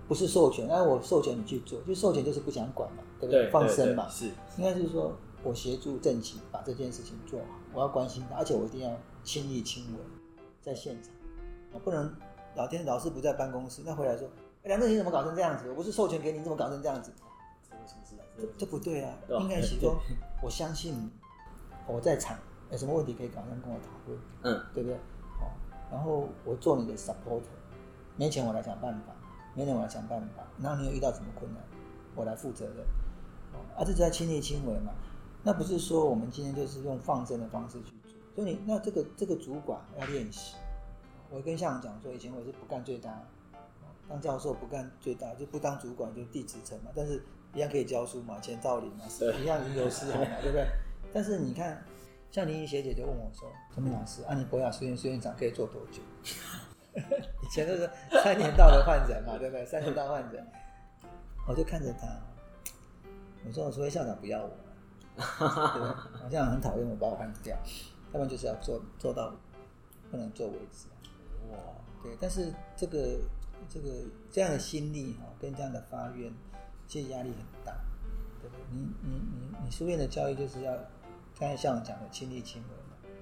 [0.09, 9.99] 不是授权，那我授权你去做，就授权就是不想管嘛，对不对，放生嘛，是，应该是说我协助政企把这件事情做好，我要关心他，而且我一定要亲力亲为，
[10.61, 11.13] 在现场，
[11.73, 12.15] 我不能
[12.57, 14.27] 老天老是不在办公室，那回来说，
[14.63, 15.69] 哎梁振英怎么搞成这样子？
[15.69, 17.13] 我不是授权给你，你怎么搞成这样子？
[17.19, 17.27] 这？
[18.37, 19.97] 这这不对啊，对应该是说，
[20.43, 21.11] 我相信你，
[21.87, 22.39] 我在场，
[22.71, 24.97] 有什么问题可以马上跟我讨论，嗯，对不对？
[24.97, 25.53] 哦，
[25.91, 27.43] 然后我做你的 supporter，
[28.21, 29.15] 没钱我来想办法，
[29.55, 31.63] 没人我来想办法，然后你有遇到什么困难，
[32.15, 32.85] 我来负责任，
[33.55, 34.93] 哦，啊，这就在亲力亲为嘛。
[35.43, 40.57] 那不是说我们今天就是用放生的方式去做，所以你那这个这个主管要练习。
[41.31, 43.11] 我跟校长讲说，以前我也是不干最大，
[43.55, 47.23] 哦当教授不干最大，就不当主管就递职称嘛，但是
[47.55, 50.67] 一样可以教书嘛，钱照领嘛，对一样云游四海嘛，对不对？
[51.11, 51.83] 但是你看，
[52.31, 56.03] 像林怡学姐就问我说：“陈明老师，啊，你博雅书院书院长可以做多久？”
[57.43, 57.89] 以前都是
[58.23, 59.65] 三年到的患者嘛，对不对？
[59.65, 60.43] 三年到患者，
[61.47, 62.07] 我就看着他，
[63.47, 64.51] 我说：“我除非校长不要我？
[65.17, 67.57] 好像很讨厌我，把我换掉，
[68.13, 69.35] 要不然就是要做做到
[70.11, 70.89] 不能做为止。”
[71.51, 71.59] 哇，
[72.03, 73.19] 对，但是这个
[73.69, 73.89] 这个
[74.31, 76.33] 这样的心力哈、跟这样的发愿，
[76.87, 77.75] 其实压力很大，
[78.41, 78.65] 对不对？
[78.71, 80.73] 你你你你书院的教育就是要
[81.39, 83.15] 刚才校长讲的亲力亲为嘛。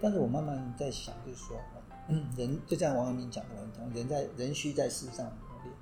[0.00, 1.56] 但是我慢慢在想，就是说，
[2.08, 5.74] 嗯，人就像王阳明讲的很同，人在人需在世上磨练，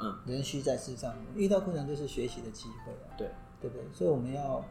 [0.00, 3.14] 嗯，人需在世上磨练遇到困难就是学习的机会啊。
[3.16, 3.84] 对，对不对？
[3.92, 4.64] 所以我们要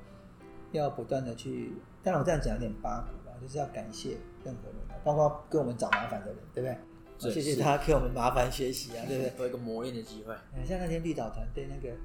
[0.71, 6.77] 要不断的去，当然我这样讲有点八股吧，就是要感谢任何人，包括跟我们找麻烦的人，对不对？
[7.19, 9.45] 是谢谢他给我们麻烦学习啊，对不对？
[9.45, 10.35] 有一个磨练的机会。
[10.55, 11.95] 嗯像那天绿岛团队那个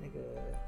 [0.00, 0.20] 那个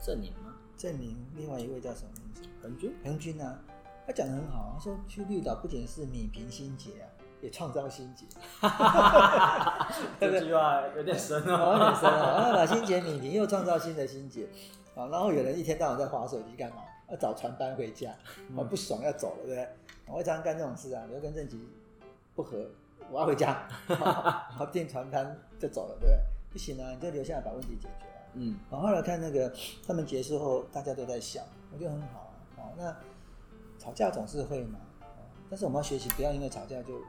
[0.04, 0.56] 郑宁吗？
[0.76, 2.42] 郑宁，另外一位叫什么名字？
[2.60, 2.92] 恒君？
[3.04, 3.60] 彭军啊，
[4.06, 7.06] 他讲的很好，他说去绿岛不仅是米平心结啊，
[7.42, 8.24] 也创造心结？
[10.18, 14.44] 这句话有点深哦，有点深哦，那把心结米平，又创造新的心结，
[14.94, 16.76] 啊，然后有人一天到晚在划手机干嘛？
[17.10, 18.10] 要找船班回家，
[18.56, 19.68] 啊，不爽要走了，对不对？
[20.06, 21.60] 我会常常干这种事啊，比如跟郑吉
[22.34, 22.64] 不合，
[23.10, 23.68] 我要回家，
[24.48, 26.18] 好订船班就走了，对不对？
[26.52, 28.22] 不行啊，你就留下来把问题解决啊。
[28.34, 29.52] 嗯，然后后来看那个
[29.86, 32.32] 他们结束后，大家都在笑，我觉得很好啊。
[32.56, 32.96] 哦，那
[33.78, 37.02] 吵架总是会嘛，哦，但是我们要学习，不要因为吵架就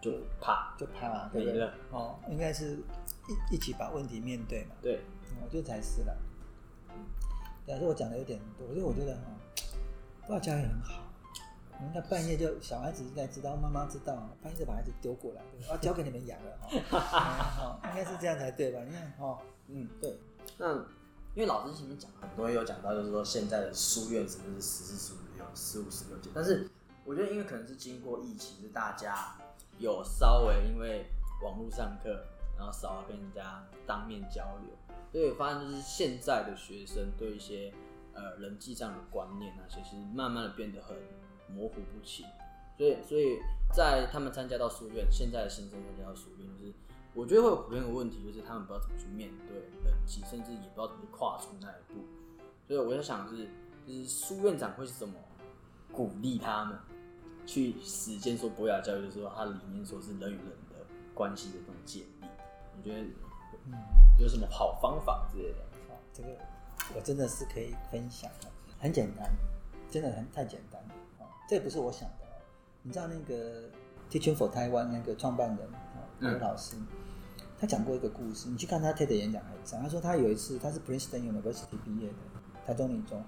[0.00, 0.74] 就怕。
[0.78, 1.70] 就怕，对不对？
[1.90, 2.78] 哦，应该是
[3.28, 4.74] 一一起把问题面对嘛。
[4.80, 5.00] 对，
[5.44, 6.16] 我觉得才是了。
[7.66, 9.22] 但是我讲的有点多，所以我觉得哈，
[10.26, 11.02] 不要教育很好。
[11.78, 15.74] 你们在半夜就小孩子应该知道，妈妈知道，半夜就把孩子丢过来，对吧？
[15.74, 16.58] 啊，交给你们养了
[16.90, 18.80] 哈、 哦，应该是这样才对吧？
[18.86, 20.18] 你看哦，嗯，对。
[20.58, 20.74] 那
[21.34, 26.68] 因为老师前面讲很多有讲到，就是说现在的书院是不是十四、十五六、十五、十六届，但是
[27.04, 29.34] 我觉得因为可能是经过疫情，是大家
[29.80, 31.06] 有稍微因为
[31.42, 32.22] 网络上课，
[32.56, 34.76] 然后少了跟人家当面交流。
[35.10, 37.72] 所以我发现就是现在的学生对一些
[38.12, 40.94] 呃人际上的观念那些，其实慢慢的变得很
[41.48, 42.26] 模糊不清。
[42.76, 43.38] 所以所以
[43.72, 46.74] 在他们参加到书院，现在的新生参加到书院，就是
[47.14, 52.04] 我觉得会有普遍的问题，就是他们不知道怎么去面对人际，甚至也不知道怎么去跨出那一步。
[52.68, 53.48] 所以我在想是，
[53.86, 55.14] 就是书院长会是怎么
[55.90, 56.78] 鼓励他们
[57.50, 62.28] 去实践说博雅教育，的时候他里面说是人与人的关系的这种建立。
[62.76, 63.04] 你觉得，
[64.20, 65.58] 有什么好方法之类的？
[65.88, 66.28] 好，这个
[66.94, 69.28] 我真的是可以分享的，很简单，
[69.90, 70.94] 真的很太简单了。
[71.18, 72.38] 哦，这也不是我想的哦。
[72.84, 73.68] 你知道那个
[74.08, 76.76] Teaching for Taiwan 那个创办人哦，嗯刘老师，
[77.58, 79.82] 他讲过一个故事，你去看他 TED 演讲还讲。
[79.82, 82.14] 他说他有一次他是 Princeton University 毕业的，
[82.64, 83.20] 台中理中，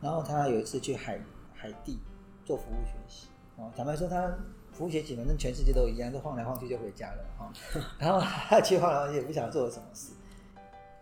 [0.00, 1.20] 然后他有一次去海
[1.52, 1.98] 海地
[2.46, 3.28] 做服务学习。
[3.58, 4.32] 哦，坦白说他。
[4.70, 7.52] 服务学习反正全世界都一样，都晃来晃去就回家了哈、
[7.98, 10.12] 然后他去晃来晃去也不晓得做了什么事，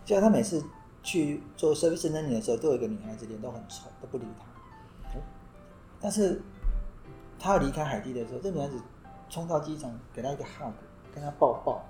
[0.02, 0.64] 结果他每次
[1.02, 4.46] 去做 service learning 的时候，都有一个女孩子脸都很臭，都不理他。
[6.00, 6.40] 但是
[7.38, 8.80] 他要离开海地的时候，这女孩子
[9.28, 10.72] 冲到机场给他一个 hug，
[11.14, 11.84] 跟他抱抱，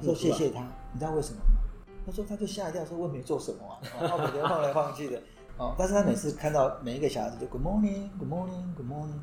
[0.00, 0.60] 说谢谢他。
[0.92, 1.60] 你知道为什么吗？
[2.06, 5.20] 他说他就吓一跳，说我也没做什么啊，然后每天晃来晃去的。
[5.58, 9.18] 哦，但是他每次看到每一个小孩子就 Good morning，Good morning，Good morning。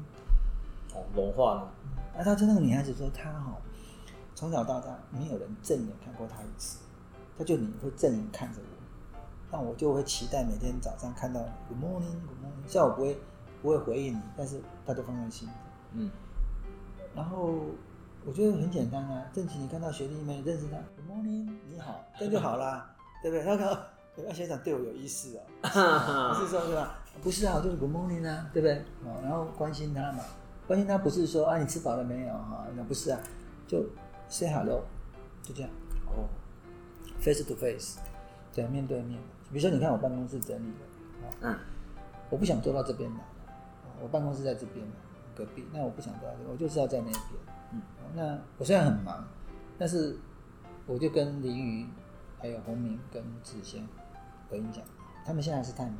[0.99, 1.71] 哦，融化了。
[2.17, 3.55] 那他就那个女孩子说，她哈、
[4.35, 6.79] 从小到大没有人正眼看过她一次，
[7.37, 9.17] 她就你会正眼看着我，
[9.51, 12.67] 那我就会期待每天早上看到你 Good morning，Good morning。
[12.67, 13.17] 虽然我不会
[13.61, 15.51] 不会回应你，但是她都放在心里。
[15.93, 16.11] 嗯，
[17.15, 17.55] 然后
[18.25, 23.45] 我觉得很简单啊，正奇你看到学弟妹认识他，Good morning，你好，这样就好啦， 对不对？
[23.45, 23.79] 他看到
[24.17, 25.41] 那学长对我有意思哦，
[26.35, 26.99] 不是说是吧？
[27.21, 28.77] 不是啊，就是 Good morning 啊，对不对？
[29.05, 30.23] 哦，然后关心他嘛，
[30.69, 32.31] 关心他不是说啊你吃饱了没有？
[32.31, 33.19] 哈，那不是啊，
[33.65, 33.83] 就
[34.27, 34.83] say hello，
[35.41, 35.71] 就这样。
[36.05, 36.29] 哦
[37.19, 37.97] ，，face to face，
[38.53, 39.19] 对，面对面。
[39.51, 40.71] 比如说你看我办公室整理
[41.41, 41.59] 的，啊，嗯，
[42.29, 44.85] 我不想坐到这边来，哦我办公室在这边
[45.35, 47.19] 隔壁，那我不想坐到这边，我就是要在那边。
[47.73, 47.81] 嗯。
[47.97, 49.27] 哦，那我虽然很忙，
[49.75, 50.15] 但是
[50.85, 51.87] 我就跟林宇、
[52.37, 53.83] 还有洪明跟子贤，
[54.49, 54.83] 我跟你讲，
[55.25, 55.95] 他们现在是太忙，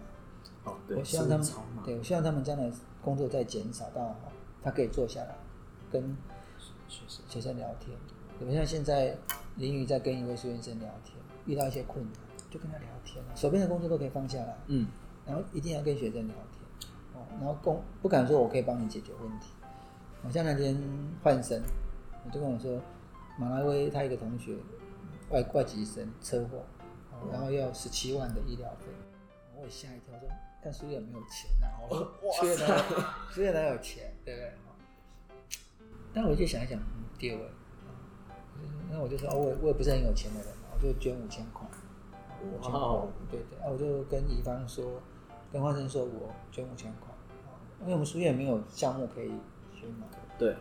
[0.65, 1.47] 哦，对，我希望他们
[1.83, 4.15] 对我希望他们将来工作再减少到
[4.63, 5.35] 他可以坐下来
[5.91, 6.15] 跟
[6.87, 7.97] 学生聊天。
[8.39, 9.15] 我像现在
[9.57, 12.13] 林宇在跟一位苏先生聊天，遇到一些困难
[12.49, 14.87] 就跟他聊天，手边的工作都可以放下来，嗯，
[15.25, 19.49] 然后一定要跟学生聊天，哦，然后共不敢说我可以帮你解决问题。
[20.23, 20.81] 我像那天
[21.21, 21.61] 换生，
[22.25, 22.81] 我就跟我说，
[23.37, 24.55] 马拉威他一个同学
[25.29, 26.63] 外外籍生车祸，
[27.11, 28.87] 哦然后要十七万的医疗费，
[29.57, 30.29] 我也吓一跳，说
[30.61, 32.83] 但书院没有钱啊，我说书院哪有
[33.31, 34.49] 书院哪有钱，对不对？
[34.49, 34.53] 哦
[36.11, 37.43] 但我就想一想，嗯，第二位，
[38.89, 41.67] 那我就说，哦我也我也不是很有钱的人，我就捐五千块，
[42.41, 42.81] 五千块
[43.29, 44.99] 对对，啊，我就跟乙方说，
[45.53, 47.13] 跟花生说我捐五千块，
[47.45, 49.31] 哦因为我们书院没有项目可以
[49.79, 50.07] 捐嘛，
[50.39, 50.57] 对，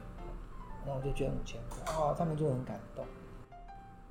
[0.86, 3.04] 那我就捐五千块，啊，他们就很感动。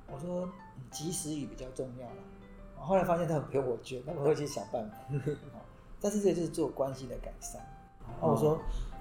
[0.08, 2.16] 我说嗯及时雨比较重要了，
[2.76, 4.96] 哦后来发现他们不用我捐，他们会去想办法。
[5.98, 7.60] 哦但是这就是做关系的改善。
[8.20, 8.60] 哦，我说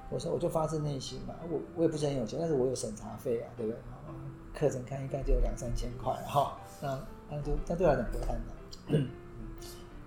[0.10, 3.80] 我说我就发自内心嘛，我我也不是很有钱，但是我有审查费啊，对不对？
[3.80, 4.14] 哦
[4.54, 8.48] 课程看一看就有两三千块哈、那那就那对我来讲不会太难。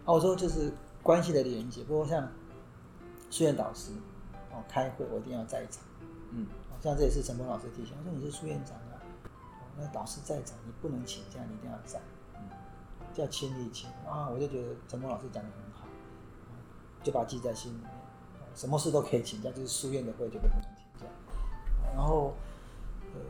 [0.04, 0.72] 啊，我说就是
[1.04, 2.28] 关系的连接，不过像
[3.30, 3.92] 书院导师
[4.50, 5.84] 哦开会我一定要在场。
[6.32, 12.00] 嗯，哦像这也是陈鹏老师提醒，我说你是书院长啊，哦那导师在场，你不能请假，你一定要在，
[12.34, 12.40] 嗯
[13.14, 15.69] 叫亲力亲啊，我就觉得陈鹏老师讲的很
[17.02, 17.94] 就把它记在心里面，哦
[18.54, 22.34] 什么事都可以请假，就是书院的会就不能请假，哦然后
[23.14, 23.20] 呃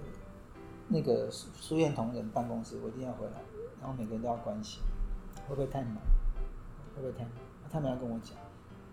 [0.88, 3.33] 那个书书院同仁办公室我一定要回来，
[3.80, 4.83] 然后每个人都要关心，
[5.48, 5.96] 会不会太忙，
[6.96, 7.33] 会不会太忙，
[7.70, 8.37] 他们要跟我讲，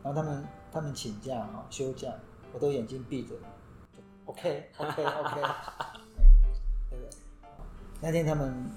[0.04, 2.14] 然后他们他们请假哈、休假，
[2.54, 3.34] 我都眼睛闭着。
[4.26, 5.42] OK OK OK，
[6.90, 7.10] 对不对？
[8.02, 8.70] 那天他们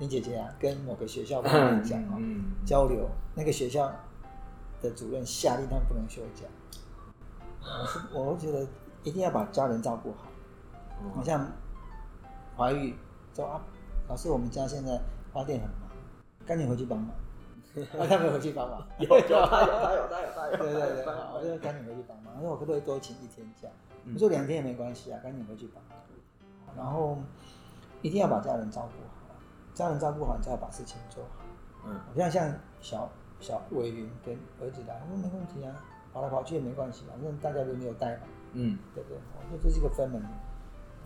[0.00, 3.90] 林姐姐啊，跟某个学校跟他们讲哦，嗯交流，那个学校
[4.80, 6.46] 的主任下令他们不能休假。
[7.60, 8.66] 我是我会觉得
[9.02, 10.28] 一定要把家人照顾好，
[11.02, 11.46] 你嗯，像
[12.56, 12.96] 怀孕
[13.34, 13.60] 说啊，
[14.08, 15.00] 老师我们家现在
[15.32, 15.90] 花店很忙，
[16.46, 17.08] 赶紧回去帮忙。
[17.98, 22.34] 啊， 他没有回去帮忙，有有他有他有他有他有，对对对，我就赶紧回去帮忙。
[22.34, 23.68] 他说我可不可以多请一天假？
[24.04, 25.98] 嗯我说两天也没关系啊，赶紧回去帮忙。
[26.76, 27.18] 然后
[28.02, 29.34] 一定要把家人照顾好，
[29.74, 31.30] 家人照顾好，你才要把事情做好。
[31.86, 33.10] 嗯像像小
[33.44, 38.22] 小伟云跟儿子来，我说没问题啊，跑来跑去也没关系，反正大家轮流带嘛，
[38.54, 39.18] 嗯对不对？
[39.36, 40.22] 我说这是一个 family。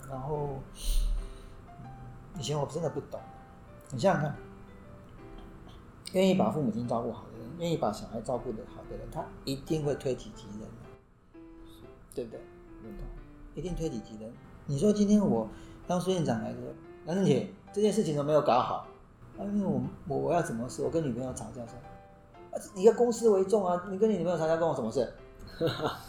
[0.09, 0.51] 然后，
[1.83, 1.89] 嗯
[2.39, 3.19] 以前我真的不懂，
[3.91, 4.37] 你想想看，
[6.13, 11.41] 愿意把父母亲照顾好的人，愿意把小孩照顾的好的人，他一定会推己及人的，
[12.15, 12.41] 对不对？
[13.57, 14.33] 一定推己及人。
[14.67, 15.49] 你说今天我
[15.89, 16.61] 当书院长来说，
[17.05, 18.87] 梁振姐这件事情都没有搞好，
[19.37, 20.85] 啊，因为我我我要怎么说？
[20.85, 21.75] 我跟女朋友吵架说，
[22.59, 25.13] 啊，你要公司为重啊，你跟你女朋友吵架关我什么事？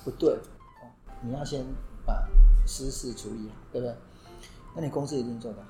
[0.04, 0.32] 不对，
[0.82, 0.90] 哦，
[1.22, 1.66] 你要先
[2.06, 2.28] 把
[2.66, 3.96] 私事处理好，对不对？
[4.76, 5.70] 那你公司一定做得好。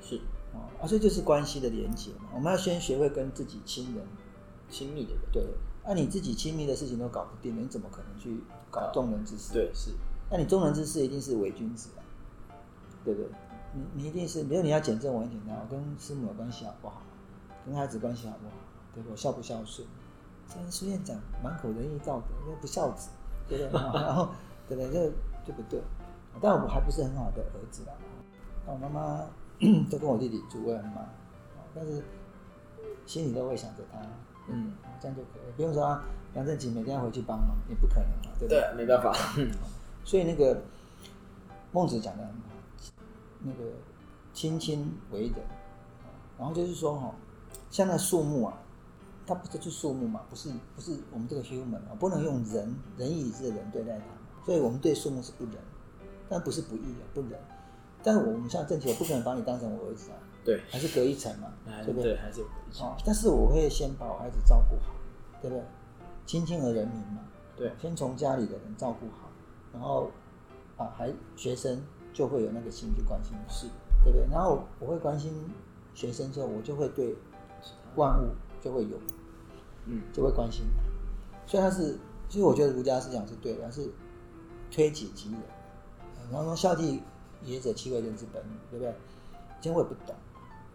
[0.00, 0.16] 是
[0.52, 2.28] 哦，啊，所以就是关系的连接嘛。
[2.34, 4.04] 我们要先学会跟自己亲人
[4.70, 5.42] 亲密的人，对，
[5.84, 9.52] 那、你自己亲密的事情都搞不定了，你怎么可能去搞众人之事？
[9.52, 9.90] 对，是
[10.30, 12.04] 那你众人之事一定是伪君子啊，
[13.04, 13.30] 对不对？
[13.74, 17.02] 你你一定是，比如你要检证我很简单，我跟师母的关系好不好，
[17.66, 18.54] 跟孩子关系好不好，
[18.94, 19.12] 对不对？
[19.12, 19.86] 我孝不孝顺？
[20.48, 23.10] 这样苏院长满口仁义道德，那不孝子，
[23.48, 23.80] 对不对？
[24.00, 24.30] 然后
[24.68, 24.92] 对不对？
[24.92, 25.12] 这
[25.46, 25.80] 对不对？
[26.40, 27.92] 但我还不是很好的儿子啦，
[28.66, 29.24] 那我妈妈
[29.90, 31.04] 都跟我弟弟住，我也很忙，
[31.74, 32.02] 但是
[33.06, 33.98] 心里都会想着他，
[34.48, 38.60] 嗯，这样就可以，不用说啊，梁振奇每天要回去帮忙，也不可能嘛，对不对？
[38.60, 39.12] 对，没办法，
[40.04, 40.62] 所以那个
[41.72, 42.40] 孟子讲的很好，
[43.40, 43.72] 那个
[44.32, 45.34] 亲亲为人，
[46.38, 47.12] 然后就是说哈，
[47.70, 48.54] 像那树木啊，
[49.28, 54.04] 它不是就树木嘛，不是不是我们这个 human 啊，不能用人仁义礼智的人对待它，
[54.46, 55.54] 所以我们对树木是不仁，
[56.30, 57.38] 但不是不义啊，不仁。
[58.02, 61.52] 但是我们像正奇，我不可能把你当成我儿子啊，对，还是隔一层嘛，
[61.84, 62.16] 对不对？
[62.16, 64.94] 还是隔一层，哦，但是我会先把我孩子照顾好，
[65.42, 65.62] 对不对？
[66.24, 67.20] 亲亲而人民嘛，
[67.56, 69.28] 对，先从家里的人照顾好，
[69.72, 70.10] 然后
[70.78, 71.82] 啊，还学生
[72.14, 73.66] 就会有那个心去关心，是，
[74.04, 74.26] 对不对？
[74.30, 75.32] 然后我会关心
[75.92, 77.16] 学生之后，我就会对
[77.96, 78.28] 万物
[78.62, 78.96] 就会有，
[79.88, 80.82] 嗯，就会关心他。
[81.46, 81.98] 所以他是，
[82.28, 83.90] 所以我觉得儒家思想是对的，他是
[84.70, 85.40] 推己及人，
[86.30, 87.00] 然后说孝悌
[87.42, 88.90] 也者，其为人之本与，对不对？
[89.58, 90.14] 以前我也不懂，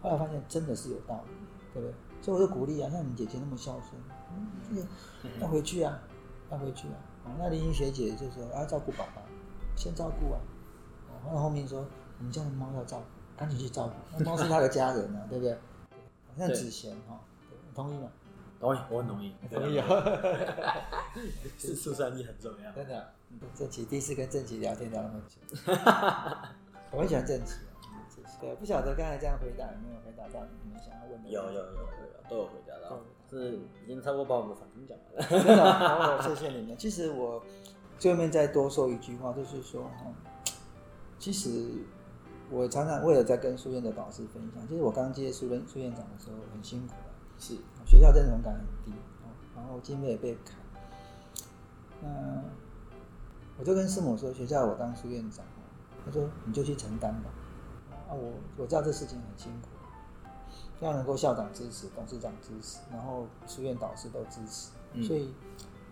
[0.02, 1.32] 后来发现真的是有道理，
[1.72, 1.94] 对不对？
[2.20, 3.92] 所以我就鼓励啊，像你姐姐那么孝顺，
[4.34, 6.00] 嗯，这个要回去啊，
[6.50, 6.94] 要回去啊。
[7.24, 9.22] 哦，那林英学姐就说啊，照顾爸爸，
[9.76, 10.40] 先照顾啊。
[11.08, 11.86] 哦，然后后面说
[12.18, 13.04] 我们家的猫要照顾，
[13.38, 15.54] 赶紧去照顾，那猫是他的家人啊，对不对？
[15.54, 17.20] 好像对子贤哈，
[17.74, 18.08] 同意吗？
[18.64, 19.86] 同意，我很同意，同意啊，
[21.58, 23.08] 是出善意很重要，真的。
[23.54, 25.36] 郑琪第一次跟郑琪聊天聊那么久，
[26.92, 28.00] 我很喜欢郑琪啊。
[28.40, 31.28] 对，不晓得刚才这样回答有没有回答到你们想要问的？
[31.28, 36.76] 有有有有有都有回答到，是已经差不多把我们的反应讲完了，真的啊，好，谢谢你们。
[36.78, 37.42] 其实我
[37.98, 40.06] 最后面再多说一句话，就是说哈，
[41.18, 41.72] 其实
[42.50, 47.03] 我常常为了在跟书院的导师分享，就是我刚接书院书院长的时候很辛苦的，
[47.38, 48.92] 是，学校认同感很低，
[49.22, 50.56] 哦然后经费也被砍。
[52.02, 52.42] 那
[53.58, 55.44] 我就跟师母说，学校我当书院长，
[56.04, 57.30] 他说你就去承担吧。
[58.08, 59.68] 啊，我我知道这事情很辛苦，
[60.78, 65.32] 希望能够校长支持、董事长支持，然后书院导师都支持，嗯所以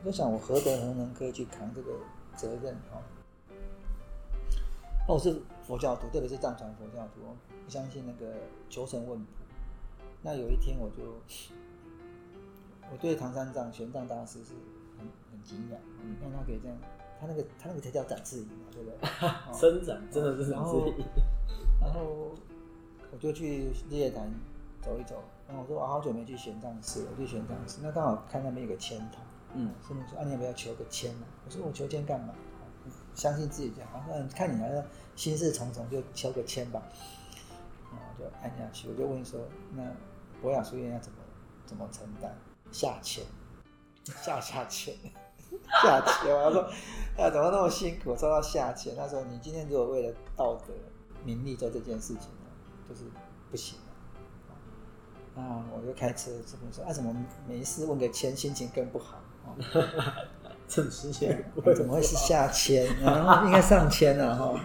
[0.01, 1.93] 我在想，我何德何能可以去扛这个
[2.37, 3.01] 责任哦？
[5.09, 8.35] 哦我是佛教徒，特别是藏传佛教徒，我不相信那个
[8.69, 9.27] 求神问卜。
[10.23, 11.03] 那有一天我就，
[12.91, 14.55] 我对唐三藏玄奘大师是
[14.99, 16.79] 很很敬仰，你看他可以这样，
[17.21, 18.97] 他那个他那个才叫展翅仪嘛，对不对？
[19.29, 20.93] 哦生长真的是然后
[21.81, 22.35] 然后
[23.11, 24.33] 我就去日月潭
[24.81, 29.21] 走一走，然后我说我好久没去玄奘寺，我去玄奘寺，那刚好看那边有个签筒，
[29.55, 31.27] 嗯，师母说啊你要不要求个签啊？
[31.45, 32.33] 我说我求签干嘛？
[33.15, 34.03] 相信自己就好。
[34.07, 34.83] 他说看你好像
[35.15, 36.83] 心事重重，就求个签吧。
[37.93, 39.39] 然后就按下去，我就问说
[39.77, 39.83] 那
[40.43, 41.19] 博雅书院要怎么
[41.65, 42.37] 怎么承担
[42.71, 43.25] 下签？
[44.05, 44.95] 下下签，
[45.81, 46.35] 下签。
[46.35, 46.63] 我说
[47.17, 48.97] 啊怎么那么辛苦，做到下签？
[48.97, 50.75] 他说你今天如果为了道德
[51.25, 52.51] 名利做这件事情呢，
[52.89, 53.05] 就是
[53.51, 55.41] 不行的。
[55.41, 57.15] 啊，我就开车，这么说啊，怎么
[57.49, 59.19] 没事问个签，心情更不好？
[59.47, 59.57] 哦
[60.69, 62.87] 正之前怎么会是下签？
[63.01, 64.59] 然后应该上签了哈。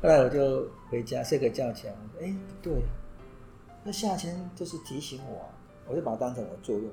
[0.00, 3.01] 后来我就回家睡个觉起来，我说：“哎，不对啊，
[3.84, 5.48] 那下签就是提醒我啊，
[5.88, 6.90] 我就把它当成我作用，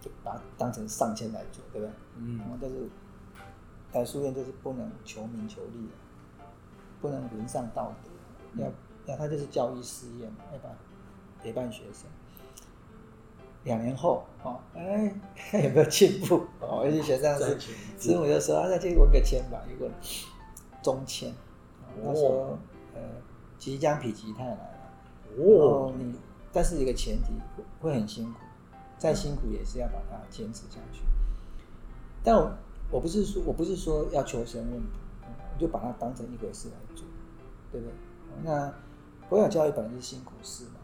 [0.00, 1.94] 就把它当成上签来做，对不对？
[2.16, 2.88] 嗯然后但是
[3.92, 6.44] 在书院就是不能求名求利的，
[7.00, 8.70] 不能沦丧道德，要
[9.06, 10.70] 要他就是教育事业嘛，要把
[11.42, 12.08] 陪伴学生。
[13.64, 16.46] 两年后，哦，哎，看有没有进步？
[16.60, 19.90] 哦，我去学这样子在，群师母就说：“啊，再去问个签吧，一个
[20.82, 21.30] 中签。
[21.30, 21.34] 哦
[22.04, 22.58] 他说
[22.94, 23.00] ：“呃，
[23.58, 24.75] 即将否极泰来
[25.36, 26.14] 哦，你，
[26.52, 27.32] 但是一个前提
[27.80, 28.40] 会很辛苦，
[28.98, 31.02] 再辛苦也是要把它坚持下去。
[32.22, 32.52] 但我
[32.90, 34.98] 我不是说我不是说要求神问卜，
[35.54, 37.06] 我就把它当成一回事来做，
[37.70, 37.94] 对不对？
[38.42, 38.72] 那
[39.28, 40.80] 博雅教育本来就是辛苦事嘛，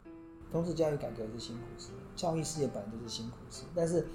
[0.51, 3.65] 通识教育改革是辛苦事，教育事业本来就是辛苦事。
[3.75, 4.07] 但是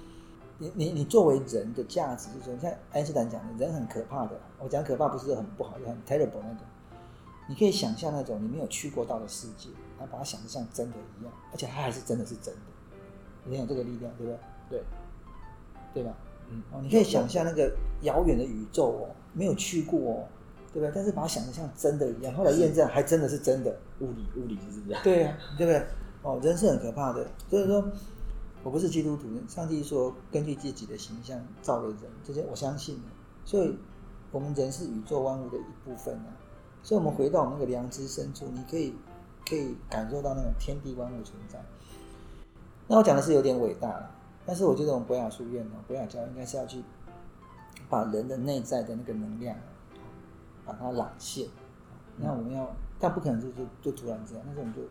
[0.58, 4.40] 你你你作为人的价值，就是说，像爱因斯坦讲的，人很可怕的。
[4.58, 6.66] 我讲可怕不是很不好，很 terrible 那种。
[7.48, 12.60] 你可以想象那种你没有去过到的世界，然后把它想的像真的一样，而且它还是真的是真的。
[13.44, 14.38] 你有这个力量，对不对？
[14.70, 14.82] 对，
[15.94, 16.14] 对吧？
[16.50, 20.28] 嗯，哦，你可以想象那个遥远的宇宙哦，没有去过哦，
[20.72, 20.92] 对不对？
[20.94, 23.74] 但是把它想的像真的一样，后来验证还真的是真的。
[24.00, 25.02] 物理物理就是这样。
[25.02, 25.86] 对呀、 对不对？
[26.22, 27.90] 哦，人是很可怕的，所以说，
[28.62, 33.02] 我不是基督徒，上帝说根据自己的形象造了人，这些我相信的，
[33.44, 33.78] 所以
[34.30, 36.36] 我们人是宇宙万物的一部分啊。
[36.82, 38.94] 所以，我们回到我们那个良知深处，你可以
[39.48, 41.58] 可以感受到那种天地万物存在。
[42.86, 44.10] 那我讲的是有点伟大了，
[44.44, 46.82] 但是我觉得我们博雅书院呢，博雅教应该是要去
[47.88, 49.56] 把人的内在的那个能量，
[50.64, 51.48] 把它朗现。
[52.16, 52.68] 那我们要，
[52.98, 54.82] 但不可能就就就突然这样，但是我们就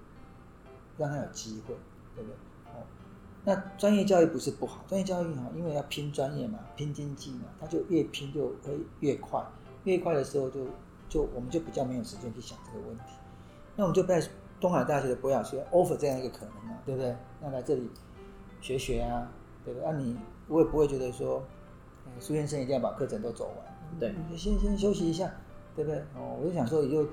[0.97, 1.75] 让他有机会，
[2.15, 2.35] 对不对？
[2.67, 2.85] 哦，
[3.43, 9.43] 那专业教育不是不好，专业教育哈，因为要拼专业嘛，拼经济嘛，他就越拼就会越快，
[9.83, 10.65] 越快的时候就
[11.09, 13.13] 就我们就比较没有时间去想这个问题。
[13.75, 14.21] 那我们就在
[14.59, 17.15] 东海大学的博雅学院 offer 这样一个可能嘛，对不对？
[17.41, 17.89] 那来这里
[18.61, 19.29] 学学啊，
[19.63, 19.89] 对不对？
[19.89, 21.43] 那、你我也不会觉得说，
[22.05, 25.31] 呃苏先生一定要把课程都走完，对你先先休息一下，
[25.75, 25.99] 对不对？
[26.15, 27.05] 哦，我就想说，也就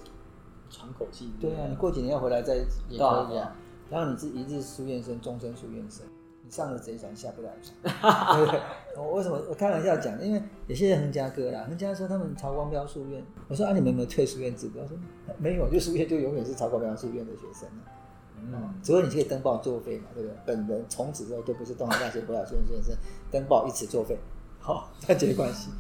[0.71, 1.33] 喘口气。
[1.41, 2.55] 对啊，你过几年要回来再
[2.89, 3.55] 也可以啊。
[3.91, 6.14] 然后你是一日书院生，终身书院生，你
[6.55, 8.61] 上了贼船，下不了船，对 不对？
[8.97, 10.23] 我为什么我开玩笑讲？
[10.25, 14.79] 因为有些人恒嘉哥啦，恒嘉说他们曹光标书院，我说啊，你们有没有退书院制度？
[14.81, 14.97] 他说
[15.37, 17.91] 没有，就书院就永远是曹光标书院的学生啊。
[18.37, 20.39] 嗯，除了你可以登报作废嘛，对不对？
[20.47, 22.95] 本人从此之后都不是东华大学博雅书院先生，
[23.33, 24.17] 登报一此作废，
[24.61, 25.71] 好、断绝关系，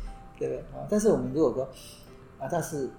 [0.40, 0.58] 对不对？
[0.76, 1.62] 啊，但是我们如果说
[2.40, 2.90] 啊，但是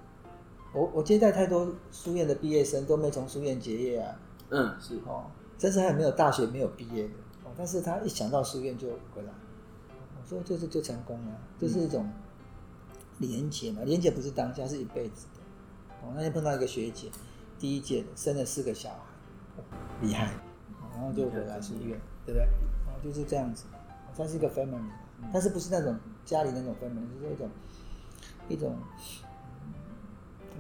[0.74, 4.16] 我我接待太多书院的毕业生都没从书院结业啊，
[4.50, 4.96] 嗯，是。
[5.06, 5.26] 哦，
[5.58, 7.25] 甚至还有没有大学没有毕业的，哦，
[7.58, 9.32] 但是他一想到书院就回来，
[9.89, 12.10] 我说就是就成功了，就是一种
[13.20, 15.41] 连接嘛，连接不是当下，是一辈子的。
[16.01, 17.10] 我，那天碰到一个学姐，
[17.58, 18.97] 第一届的，生了四个小孩，
[19.58, 19.64] 哦
[20.01, 20.28] 厉害，
[20.82, 22.43] 哦然后就回来书院，对不对？
[22.88, 24.89] 哦，就是这样子，哦它是一个 family，
[25.32, 27.49] 但是不是那种家里那种 family，就是一种
[28.49, 28.76] 一种。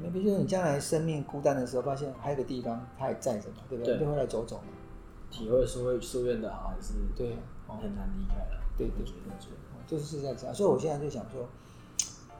[0.01, 3.97] 嗯，比如说你将来生命孤单的时候，发现还有个地方它还在着嘛，对不对？
[3.97, 4.63] 对就回来走走嘛。
[5.35, 8.61] 体会是会书院的好还是对啊，哦，很难离开了。
[8.77, 9.55] 对对我觉得我觉得
[9.85, 11.45] 就是在这样，所以我现在就想说，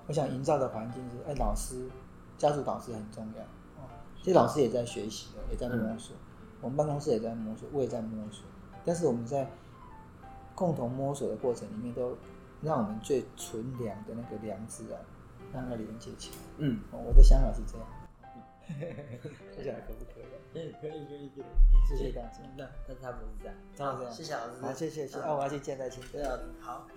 [0.08, 1.90] 我想营造的环境是，哎，老师、
[2.38, 3.44] 家族导师很重要
[3.84, 3.88] 哦。
[4.22, 6.16] 其实老师也在学习的，也在摸索，
[6.62, 8.46] 我们办公室也在摸索，我也在摸索。
[8.86, 9.50] 但是我们在
[10.56, 12.18] 共同摸索的过程里面，都
[12.62, 14.98] 让我们最纯良的那个良知啊，
[15.54, 16.38] 让它连接起来。
[16.60, 17.88] 嗯，哦我的想法是这样，
[19.56, 20.26] 不晓得可不可以？
[20.56, 21.46] 可以可以可以可以。
[21.86, 22.40] 谢谢大家。
[22.56, 23.56] 那但是他不是这样。
[23.76, 24.62] 真的这样谢谢老师。
[24.62, 26.88] 好，谢谢谢我要去见在清对老师好。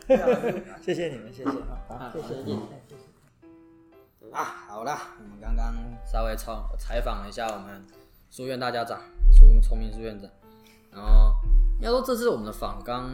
[0.80, 1.50] 谢谢你们，谢谢。
[1.50, 2.54] 啊，好，啊谢谢。
[4.30, 5.74] 啊，好啦，我们刚刚
[6.06, 7.84] 稍微采采访了一下我们
[8.30, 9.00] 书院大家长
[9.32, 10.30] 苏聪明书院长，
[10.92, 11.34] 然后
[11.80, 13.10] 要说这次我们的访纲，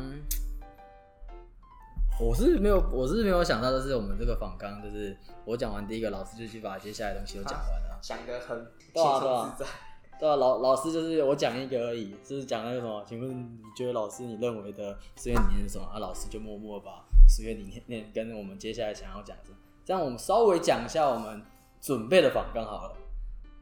[2.21, 5.17] 我是没有我是没有想到，就是我们这个访纲，就是
[5.47, 7.99] 我讲完第一个，老师就去把接下来的东西都讲完了。
[8.03, 9.71] 想得很轻松自在。
[10.19, 15.85] 对啊，老老师就是我讲一个而已，就是讲那个什么，请问你觉得老师你认为的实验理念是什么？
[15.87, 19.53] 啊，老师就默默把实验理念跟我们接下来想要讲的，
[19.85, 21.43] 这样我们稍微讲一下我们
[21.81, 22.97] 准备的访纲好了。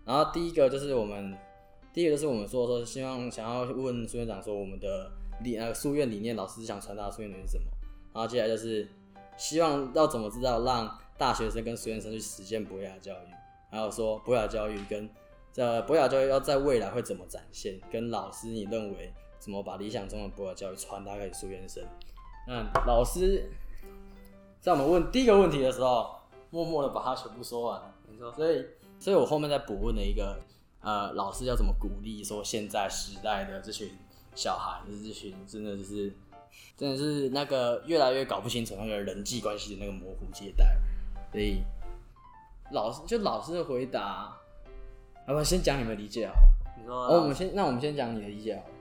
[0.04, 1.36] 然后第一个就是我们，
[1.92, 5.10] 第一个就是我们说说希望想要问苏院长说我们的
[5.42, 7.64] 理呃书院理念，老师想传达的书院理念是什么？
[8.12, 8.86] 然后接下来就是
[9.36, 13.32] 希望要怎么知道让大学生跟实验生去实践博雅教育，
[13.70, 15.08] 还有说博雅教育跟
[15.52, 17.78] 这博雅教育要在未来会怎么展现？
[17.90, 21.84] 跟老师你认为怎么把理想中的博雅教育传达给书院生？
[22.46, 23.50] 那老师
[24.60, 26.16] 在我们问第一个问题的时候，
[26.50, 27.94] 默默的把它全部说完了。
[28.08, 28.64] 没错，所以，
[28.98, 30.40] 所以我后面再补问了一个，
[30.80, 33.90] 呃，老师要怎么鼓励说现在时代的这群
[34.34, 36.12] 小孩，就是这群真的就是，
[36.76, 40.64] 真的是那个越来越搞不清楚那个人际关系的那个模糊地带。
[41.30, 41.62] 所以，
[42.70, 44.36] 老师就老师的回答，
[45.28, 46.40] 要不先讲你们理解好了。
[46.76, 48.74] 你说哦，我们先，那我们先讲你的理解好了。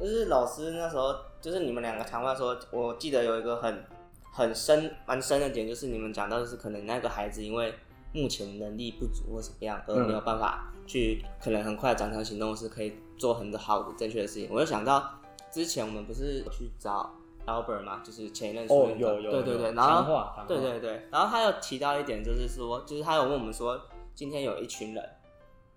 [0.00, 3.84] 就是老师那时候，就是你们两个谈话说，我记得有一个很
[4.32, 7.74] 很深、蛮深的点，就是你们讲到的是可能那个孩子因为
[8.12, 14.48] 目前能力不足或怎么样，而没有办法去可能很快长成行动，是可以做很多好的正确的事情。
[14.50, 15.08] 我就想到
[15.50, 17.14] 之前我们不是去找
[17.46, 23.80] Albert 嘛，就是前一任哦书院长有有对对对，有然后对对对，然后他又提到一点，就是说，就是他有问我们说，
[24.14, 25.10] 今天有一群人，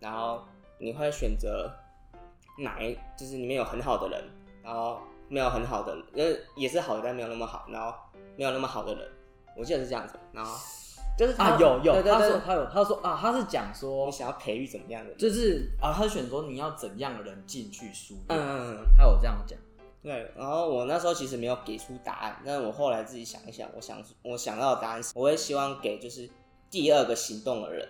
[0.03, 0.43] 然后
[0.77, 1.71] 你会选择
[2.59, 4.21] 哪一就是里面有很好的人，
[4.61, 4.99] 然后
[5.29, 7.95] 没有很好的人，呃也是好的但没有那么好，然后
[8.35, 9.09] 没有那么好的人，
[9.55, 10.51] 我记得是这样子，然后
[11.17, 18.85] 就是他啊，有有，他说他有他说啊，他是讲说你，想要培育怎么样的人，就是啊，他选说你要怎样的人进去书院，嗯嗯嗯。
[18.97, 19.57] 他有这样讲，
[20.01, 26.29] 对，然后我那时候其实没有给出答案，但是我后来自己想一想，我想我想到的答案是，我会希望给就是
[26.69, 27.87] 第二个行动的人，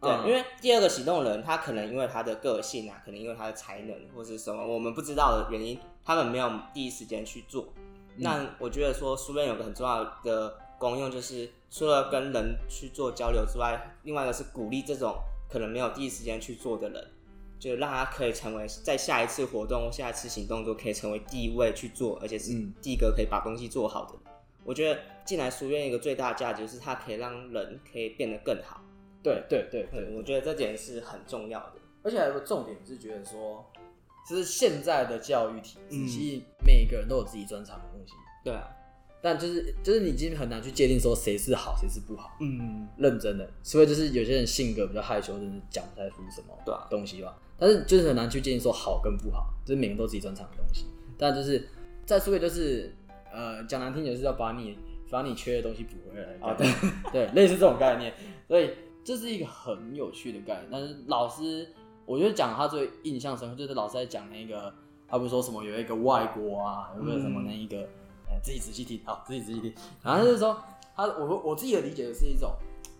[0.00, 7.72] 对，嗯因为第二个行动人，他可能因为他的个性啊，可能因为他的才能或是什么我们不知道的原因，他们没有第一时间去做。
[8.16, 15.16] 那我觉得说书院有个很重要的功用，就是除了跟人去做交流之外，另外一个是鼓励这种
[15.48, 17.10] 可能没有第一时间去做的人，
[17.58, 24.14] 就让他可以成为在下一次活动下一次行动中可以成为第一位去做，而且是嗯第一个可以把东西做好的。
[24.64, 28.82] 我觉得进来书院一个最大的价值就是它可以让人可以变得更好。
[29.22, 31.72] 对对对对，我觉得这点是很重要的。
[32.02, 33.64] 而且还有个重点是觉得说，
[34.28, 38.68] 就是现在的教育体制，嗯其实每个人都有自己专长的东西，对啊，
[39.20, 42.38] 但就是就是你已经很难去界定说谁是好，谁是不好。
[42.40, 47.38] 嗯，认真的，除非就是有些人性格比较害羞，就是讲不太出什么东西吧。
[47.58, 50.86] 但是就是很难去界定说好跟不好，就是每个人都有自己专长的东西。
[51.18, 51.68] 但就是
[52.06, 52.94] 在书院就是
[53.30, 54.78] 呃讲难听点就是要把你
[55.10, 56.28] 把你缺的东西补回来。
[56.40, 56.66] 啊对
[57.12, 58.14] 对，类似这种概念，
[58.48, 58.70] 所以
[59.04, 60.68] 这是一个很有趣的概念。
[60.70, 61.68] 但是老师，
[62.04, 64.72] 我觉得讲他最印象深刻就是老师在讲那个，
[65.08, 67.78] 他不是说什么有一个外国啊，有个什么那一个，
[68.28, 69.74] 呃自己仔细听啊，自己仔细听。
[70.02, 70.56] 然后就是说
[70.94, 72.52] 他我我自己的理解是一种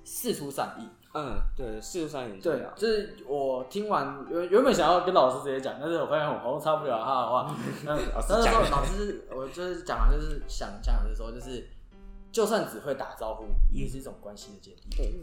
[0.05, 0.89] 事出善意。
[1.13, 2.73] 嗯，对，事实上很重对啊，。
[2.77, 7.57] 就是我听完原原本想要跟老师直接讲，但是我发现我好像插不了他的话。
[7.85, 11.69] 那老师但是讲说老师，我就是讲完，就是想讲的是说，就是
[12.31, 14.97] 就算只会打招呼，也是一种关系的建立。
[14.97, 15.15] 对，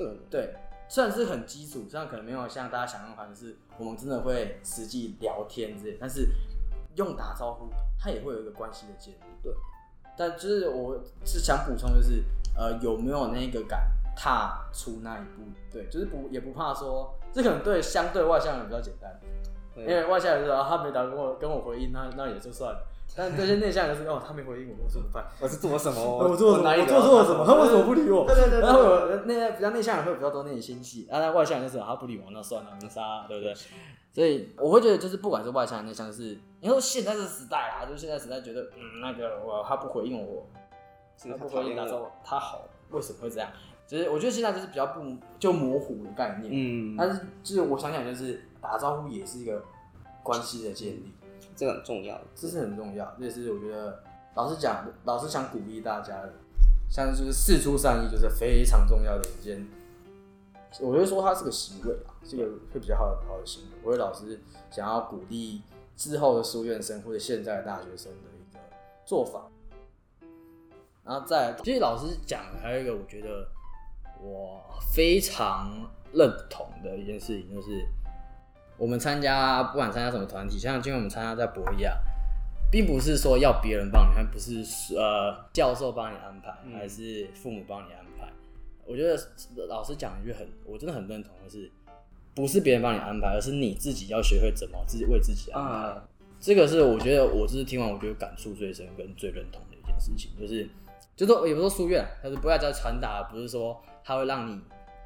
[0.00, 0.54] 这个对，
[0.88, 6.26] 虽然是很基础，虽然可能没有像大家想象般是我们真的会实际聊天之类，但是
[6.96, 9.18] 用打招呼，它也会有一个关系的建立。
[9.42, 9.52] 对，
[10.16, 12.24] 但就是我是想补充，就是
[12.56, 15.42] 呃有没有那个敢踏出那一步？
[15.70, 19.20] 对，就是不也不怕说，这可能对相对外向人比较简单，
[19.76, 22.86] 因为外向人说、啊、他没打跟我跟我回应，那那也就算了。
[23.16, 25.24] 但这些内向人是哦，他没回应我，我怎么办？
[25.40, 26.00] 我是做什么？
[26.30, 26.68] 我做什么？
[26.68, 27.44] 我哪一个做错了什么？
[27.44, 28.24] 他为什么不理我？
[28.26, 33.54] 对对对对 然后有那比较内向人会有比较多内心戏，啊，那外向人就是他不理我，那算了，没啥，对不对？
[34.12, 40.46] 所以我会觉得，就是不管是外向内向，就是你说现在这个时代啊，就是现在时代觉得，嗯，那个我他不回应我，
[41.16, 41.48] 是他不。
[41.48, 43.50] 回应他说他好，为什么会这样？
[43.86, 45.00] 就是我觉得现在就是比较不
[45.40, 49.62] 就模糊的概念，嗯，但是就是我想想，就是打招呼也是一个
[50.22, 51.12] 关系的建立。
[51.56, 52.20] 这个很重要。
[52.34, 54.02] 这是很重要，这也是我觉得
[54.34, 56.32] 老师讲，老师想鼓励大家的，
[56.88, 59.66] 像就是事出善意，就是非常重要的一件。
[60.80, 63.68] 我会说它是个行为啊，这个会比较好的好的行为。
[63.82, 64.40] 我会老师
[64.70, 65.62] 想要鼓励
[65.96, 68.60] 之后的书院生或者现在的大学生的一个
[69.04, 69.48] 做法。
[71.04, 73.48] 然后再来，其实老师讲还有一个，我觉得
[74.22, 74.62] 我
[74.94, 77.84] 非常认同的一件事情，就是
[78.80, 81.98] 我们参加不管参加什么团体，像今天我们参加在博亚，
[82.70, 84.64] 并不是说要别人帮你看，不是
[84.96, 88.26] 呃教授帮你安排，嗯还是父母帮你安排。
[88.86, 89.14] 我觉得
[89.68, 91.70] 老师讲一句很，我真的很认同的是，
[92.34, 95.70] 不是别人帮你安排，而是你自己要学会怎么自己为自己安排。
[95.70, 96.08] 啊，
[96.40, 100.66] 这个是我觉得我就是听完，我觉得感触最深跟最认同的一件事情，就是
[101.14, 104.58] 就说也不是说书院，但是不要叫传达，不是说他会让你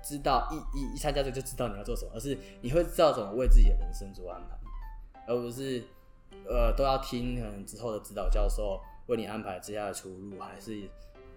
[0.04, 4.56] 知道一一一参加这个就知道你要做什么，而是你会知道怎么为自己的人生做安排，
[5.26, 5.82] 而不是
[6.46, 10.88] 呃都要听可能之后的指导教授为你安排接下来的出路，还是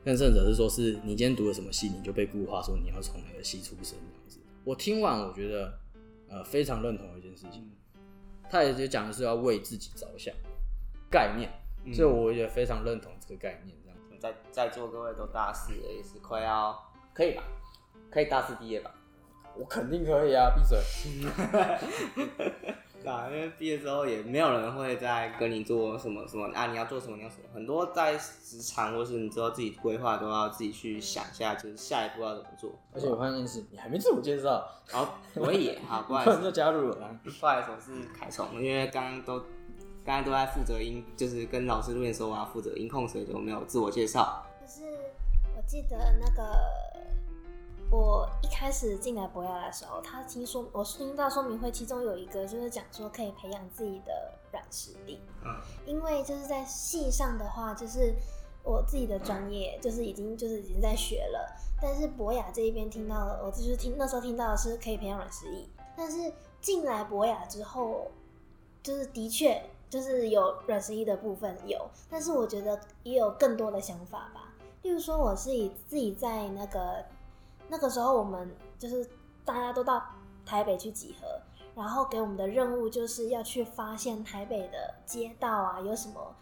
[0.03, 4.39] 更甚者是说是你今天读了什么系，你就被固化说你要从哪个系出身这样子。
[4.63, 5.79] 我听完我觉得
[6.27, 7.71] 呃非常认同一件事情。
[8.49, 10.33] 他也就讲的是要为自己着想
[11.11, 11.51] 概念，
[11.93, 13.75] 所以我也非常认同这个概念。
[13.83, 16.73] 这样，在在座各位都大四了，也是快要
[17.13, 17.43] 可以吧？
[18.09, 18.91] 可以大四毕业吧？
[19.55, 20.53] 我肯定可以啊！
[20.55, 20.77] 闭嘴。
[23.03, 32.71] 对啊，因为毕业之后也没有人会再跟你做什么什么啊，你要做什么，你要什么，很多在职场或是你知道自己规划都要自己去想一下，就是下一步要怎么做。
[32.93, 36.95] 而且我发现一件事，你还没自我介绍，好，我也好，不好意思， 就加入了。
[37.23, 39.39] 不好意思，我是凯虫，因为刚刚都
[40.05, 44.45] 刚才都在负责音，就是跟老师录音的时候我要负责音控，所以就没有自我介绍。
[44.61, 44.81] 就是
[45.55, 46.43] 我记得那个
[47.89, 55.19] 我一开始进来博雅的时候，他听说我听到说明会，其中有一个就是讲说可以培养自己的软实力。
[55.43, 58.13] 嗯，因为就是在戏上的话，就是
[58.63, 68.11] 我自己的专业就是已经就是已经在学了，但是博雅这一边听到了，我就是听那时候听到的是可以培养软实力，但是进来博雅之后。
[68.83, 74.53] 就是的确就是有软实力的部分有，但是我觉得也有更多的想法吧。
[74.83, 77.03] 例如说，我是以自己在那个
[77.69, 79.07] 那个时候，我们就是
[79.43, 80.03] 大家都到
[80.45, 81.27] 台北去集合，
[81.75, 86.35] 然后给我们的任务就是要去发现台北的街道啊，有什么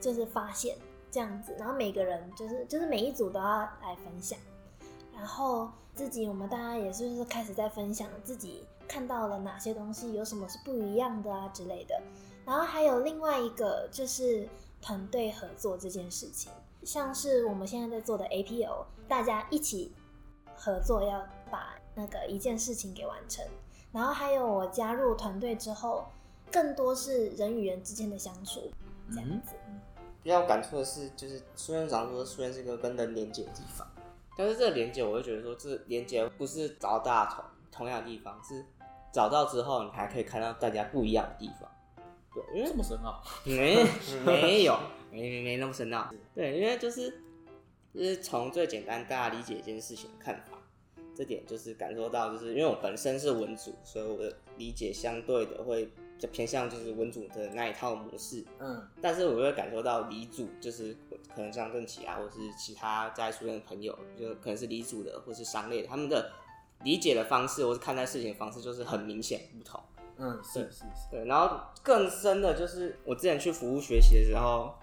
[0.00, 0.76] 就是发现
[1.10, 3.46] 这样子，然后每个人就是就是每一组都要
[3.82, 4.38] 来分享，
[5.14, 12.00] 然后自己我们大家也就是开始在分享自己看到了哪些东西，有什么是不一样的啊之类的，
[12.44, 14.48] 然后还有另外一个就是
[14.80, 16.52] 团队合作这件事情，
[16.82, 19.92] 像是我们现在在做的 APO，大家一起
[20.56, 23.44] 合作要把那个一件事情给完成，
[23.92, 26.06] 然后还有我加入团队之后，
[26.50, 28.70] 更多是人与人之间的相处
[29.12, 29.54] 这样子。
[30.22, 33.86] 比较有感触的是，就是苏院长说，苏院是一个跟人连接的地方，
[34.38, 38.64] 但是这个连接，我会觉得说，这连接不是找到大家同同样的地方，是
[39.12, 41.70] 找到之后，你还可以看到大家不一样的地方。
[42.32, 43.86] 对，因为这么深奥，没
[44.24, 44.76] 没有
[45.10, 46.10] 没没没那么深奥。
[46.34, 47.22] 对，因为就是
[47.94, 50.58] 就是从最简单大家理解一件事情的看法，
[51.14, 58.44] 这点就是感受到，就是因为我本身是文组，所以我的理解相对的会比较偏向就是文组的那一套模式。
[58.58, 60.92] 嗯，但是我会感受到理组，就是
[61.34, 66.32] 可能像郑琪啊，或是其他在书院的朋友，就可能是理组的，或是商类的，他们的
[66.82, 69.80] 理解的方式，或是看待事情的方式，就是很明显不同。
[70.16, 74.74] 嗯，是是是，对，然后更深的就是我之前去服务学习的时候，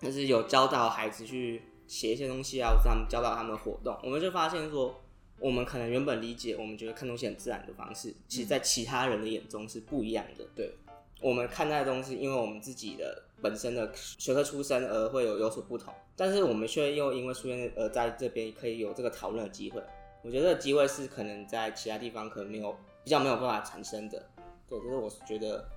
[0.00, 1.62] 就是有教导孩子去
[1.92, 4.98] 写一些东西啊，或者他们教导他们的活动，我们就发现说，
[5.38, 10.46] 我们可能原本理解，我们觉得看东西很自然的方式，其实在其他人的眼中是不一样的。
[10.56, 10.72] 对，
[11.20, 19.82] 我们看待的东西，因为我们自己的本身的学科出身而会有有所不同，但是我们却又因为出现而在这边可以有这个讨论的机会。
[20.22, 22.72] 我觉得机会是可能在其他地方可能没有
[23.04, 24.24] 比较没有办法产生的。
[24.66, 25.68] 对，这是我觉得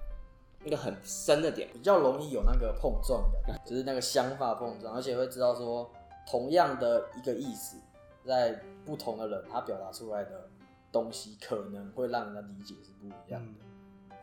[0.64, 1.68] 一个很深的点。
[1.74, 5.92] 比较容易有那个碰撞感，就是那个想法碰撞，而且会知道说，
[6.26, 7.78] 同样的一个意思，
[8.26, 10.50] 在不同的人他表达出来的
[10.92, 13.66] 东西，可能会让人家理解是不一样的。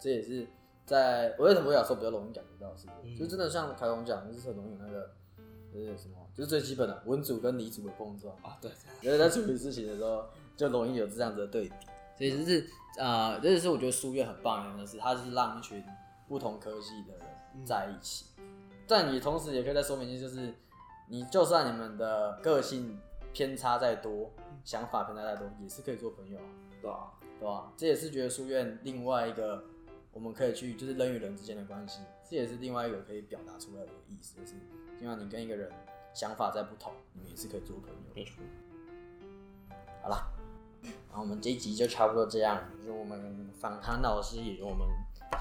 [0.01, 0.47] 这也是
[0.85, 2.87] 在我为什么会想说比较容易感觉到是，
[3.17, 5.11] 就真的像凯龙讲，就是很容易有那个，
[5.73, 8.35] 就是什么，就是最基本的文组跟理组的碰撞。
[8.43, 10.25] 啊，对，因为在处理事情的时候，
[10.57, 11.75] 就容易有这样子的对比。
[12.17, 12.67] 所以就是
[12.99, 15.83] 呃，这就是我觉得书院很棒的，是它是让一群
[16.29, 18.27] 不同科系的人在一起，
[18.87, 20.53] 但你同时也可以在说明就是
[21.13, 22.99] 你就算你们的个性
[23.35, 24.31] 偏差再多，
[24.65, 26.49] 想法偏差再多，也是可以做朋友啊，
[26.81, 27.13] 对吧？
[27.39, 27.71] 对吧？
[27.77, 29.63] 这也是觉得书院另外一个
[30.15, 32.01] 我们可以去，就是人与人之间的关系，
[32.31, 34.55] 这也是另外一个可以表达出来的意思，就是
[35.03, 35.71] 因为你跟一个人
[36.15, 37.97] 想法再不同，你们也是可以做朋友。
[38.15, 38.43] 没错。
[40.03, 40.33] 好啦。
[41.11, 44.89] 然后我们这一集就差不多这样，就是我们访谈老师也有我们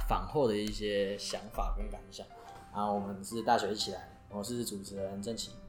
[0.06, 2.28] 访后的一些想法跟感想。
[2.74, 5.61] 然后我们是大学一起来，我是主持人郑奇，我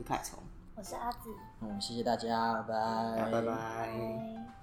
[0.00, 0.38] 是凯聪，
[0.76, 1.28] 我是阿紫，
[1.60, 3.54] 嗯，谢谢大家，拜拜，拜拜。
[3.54, 4.59] 拜。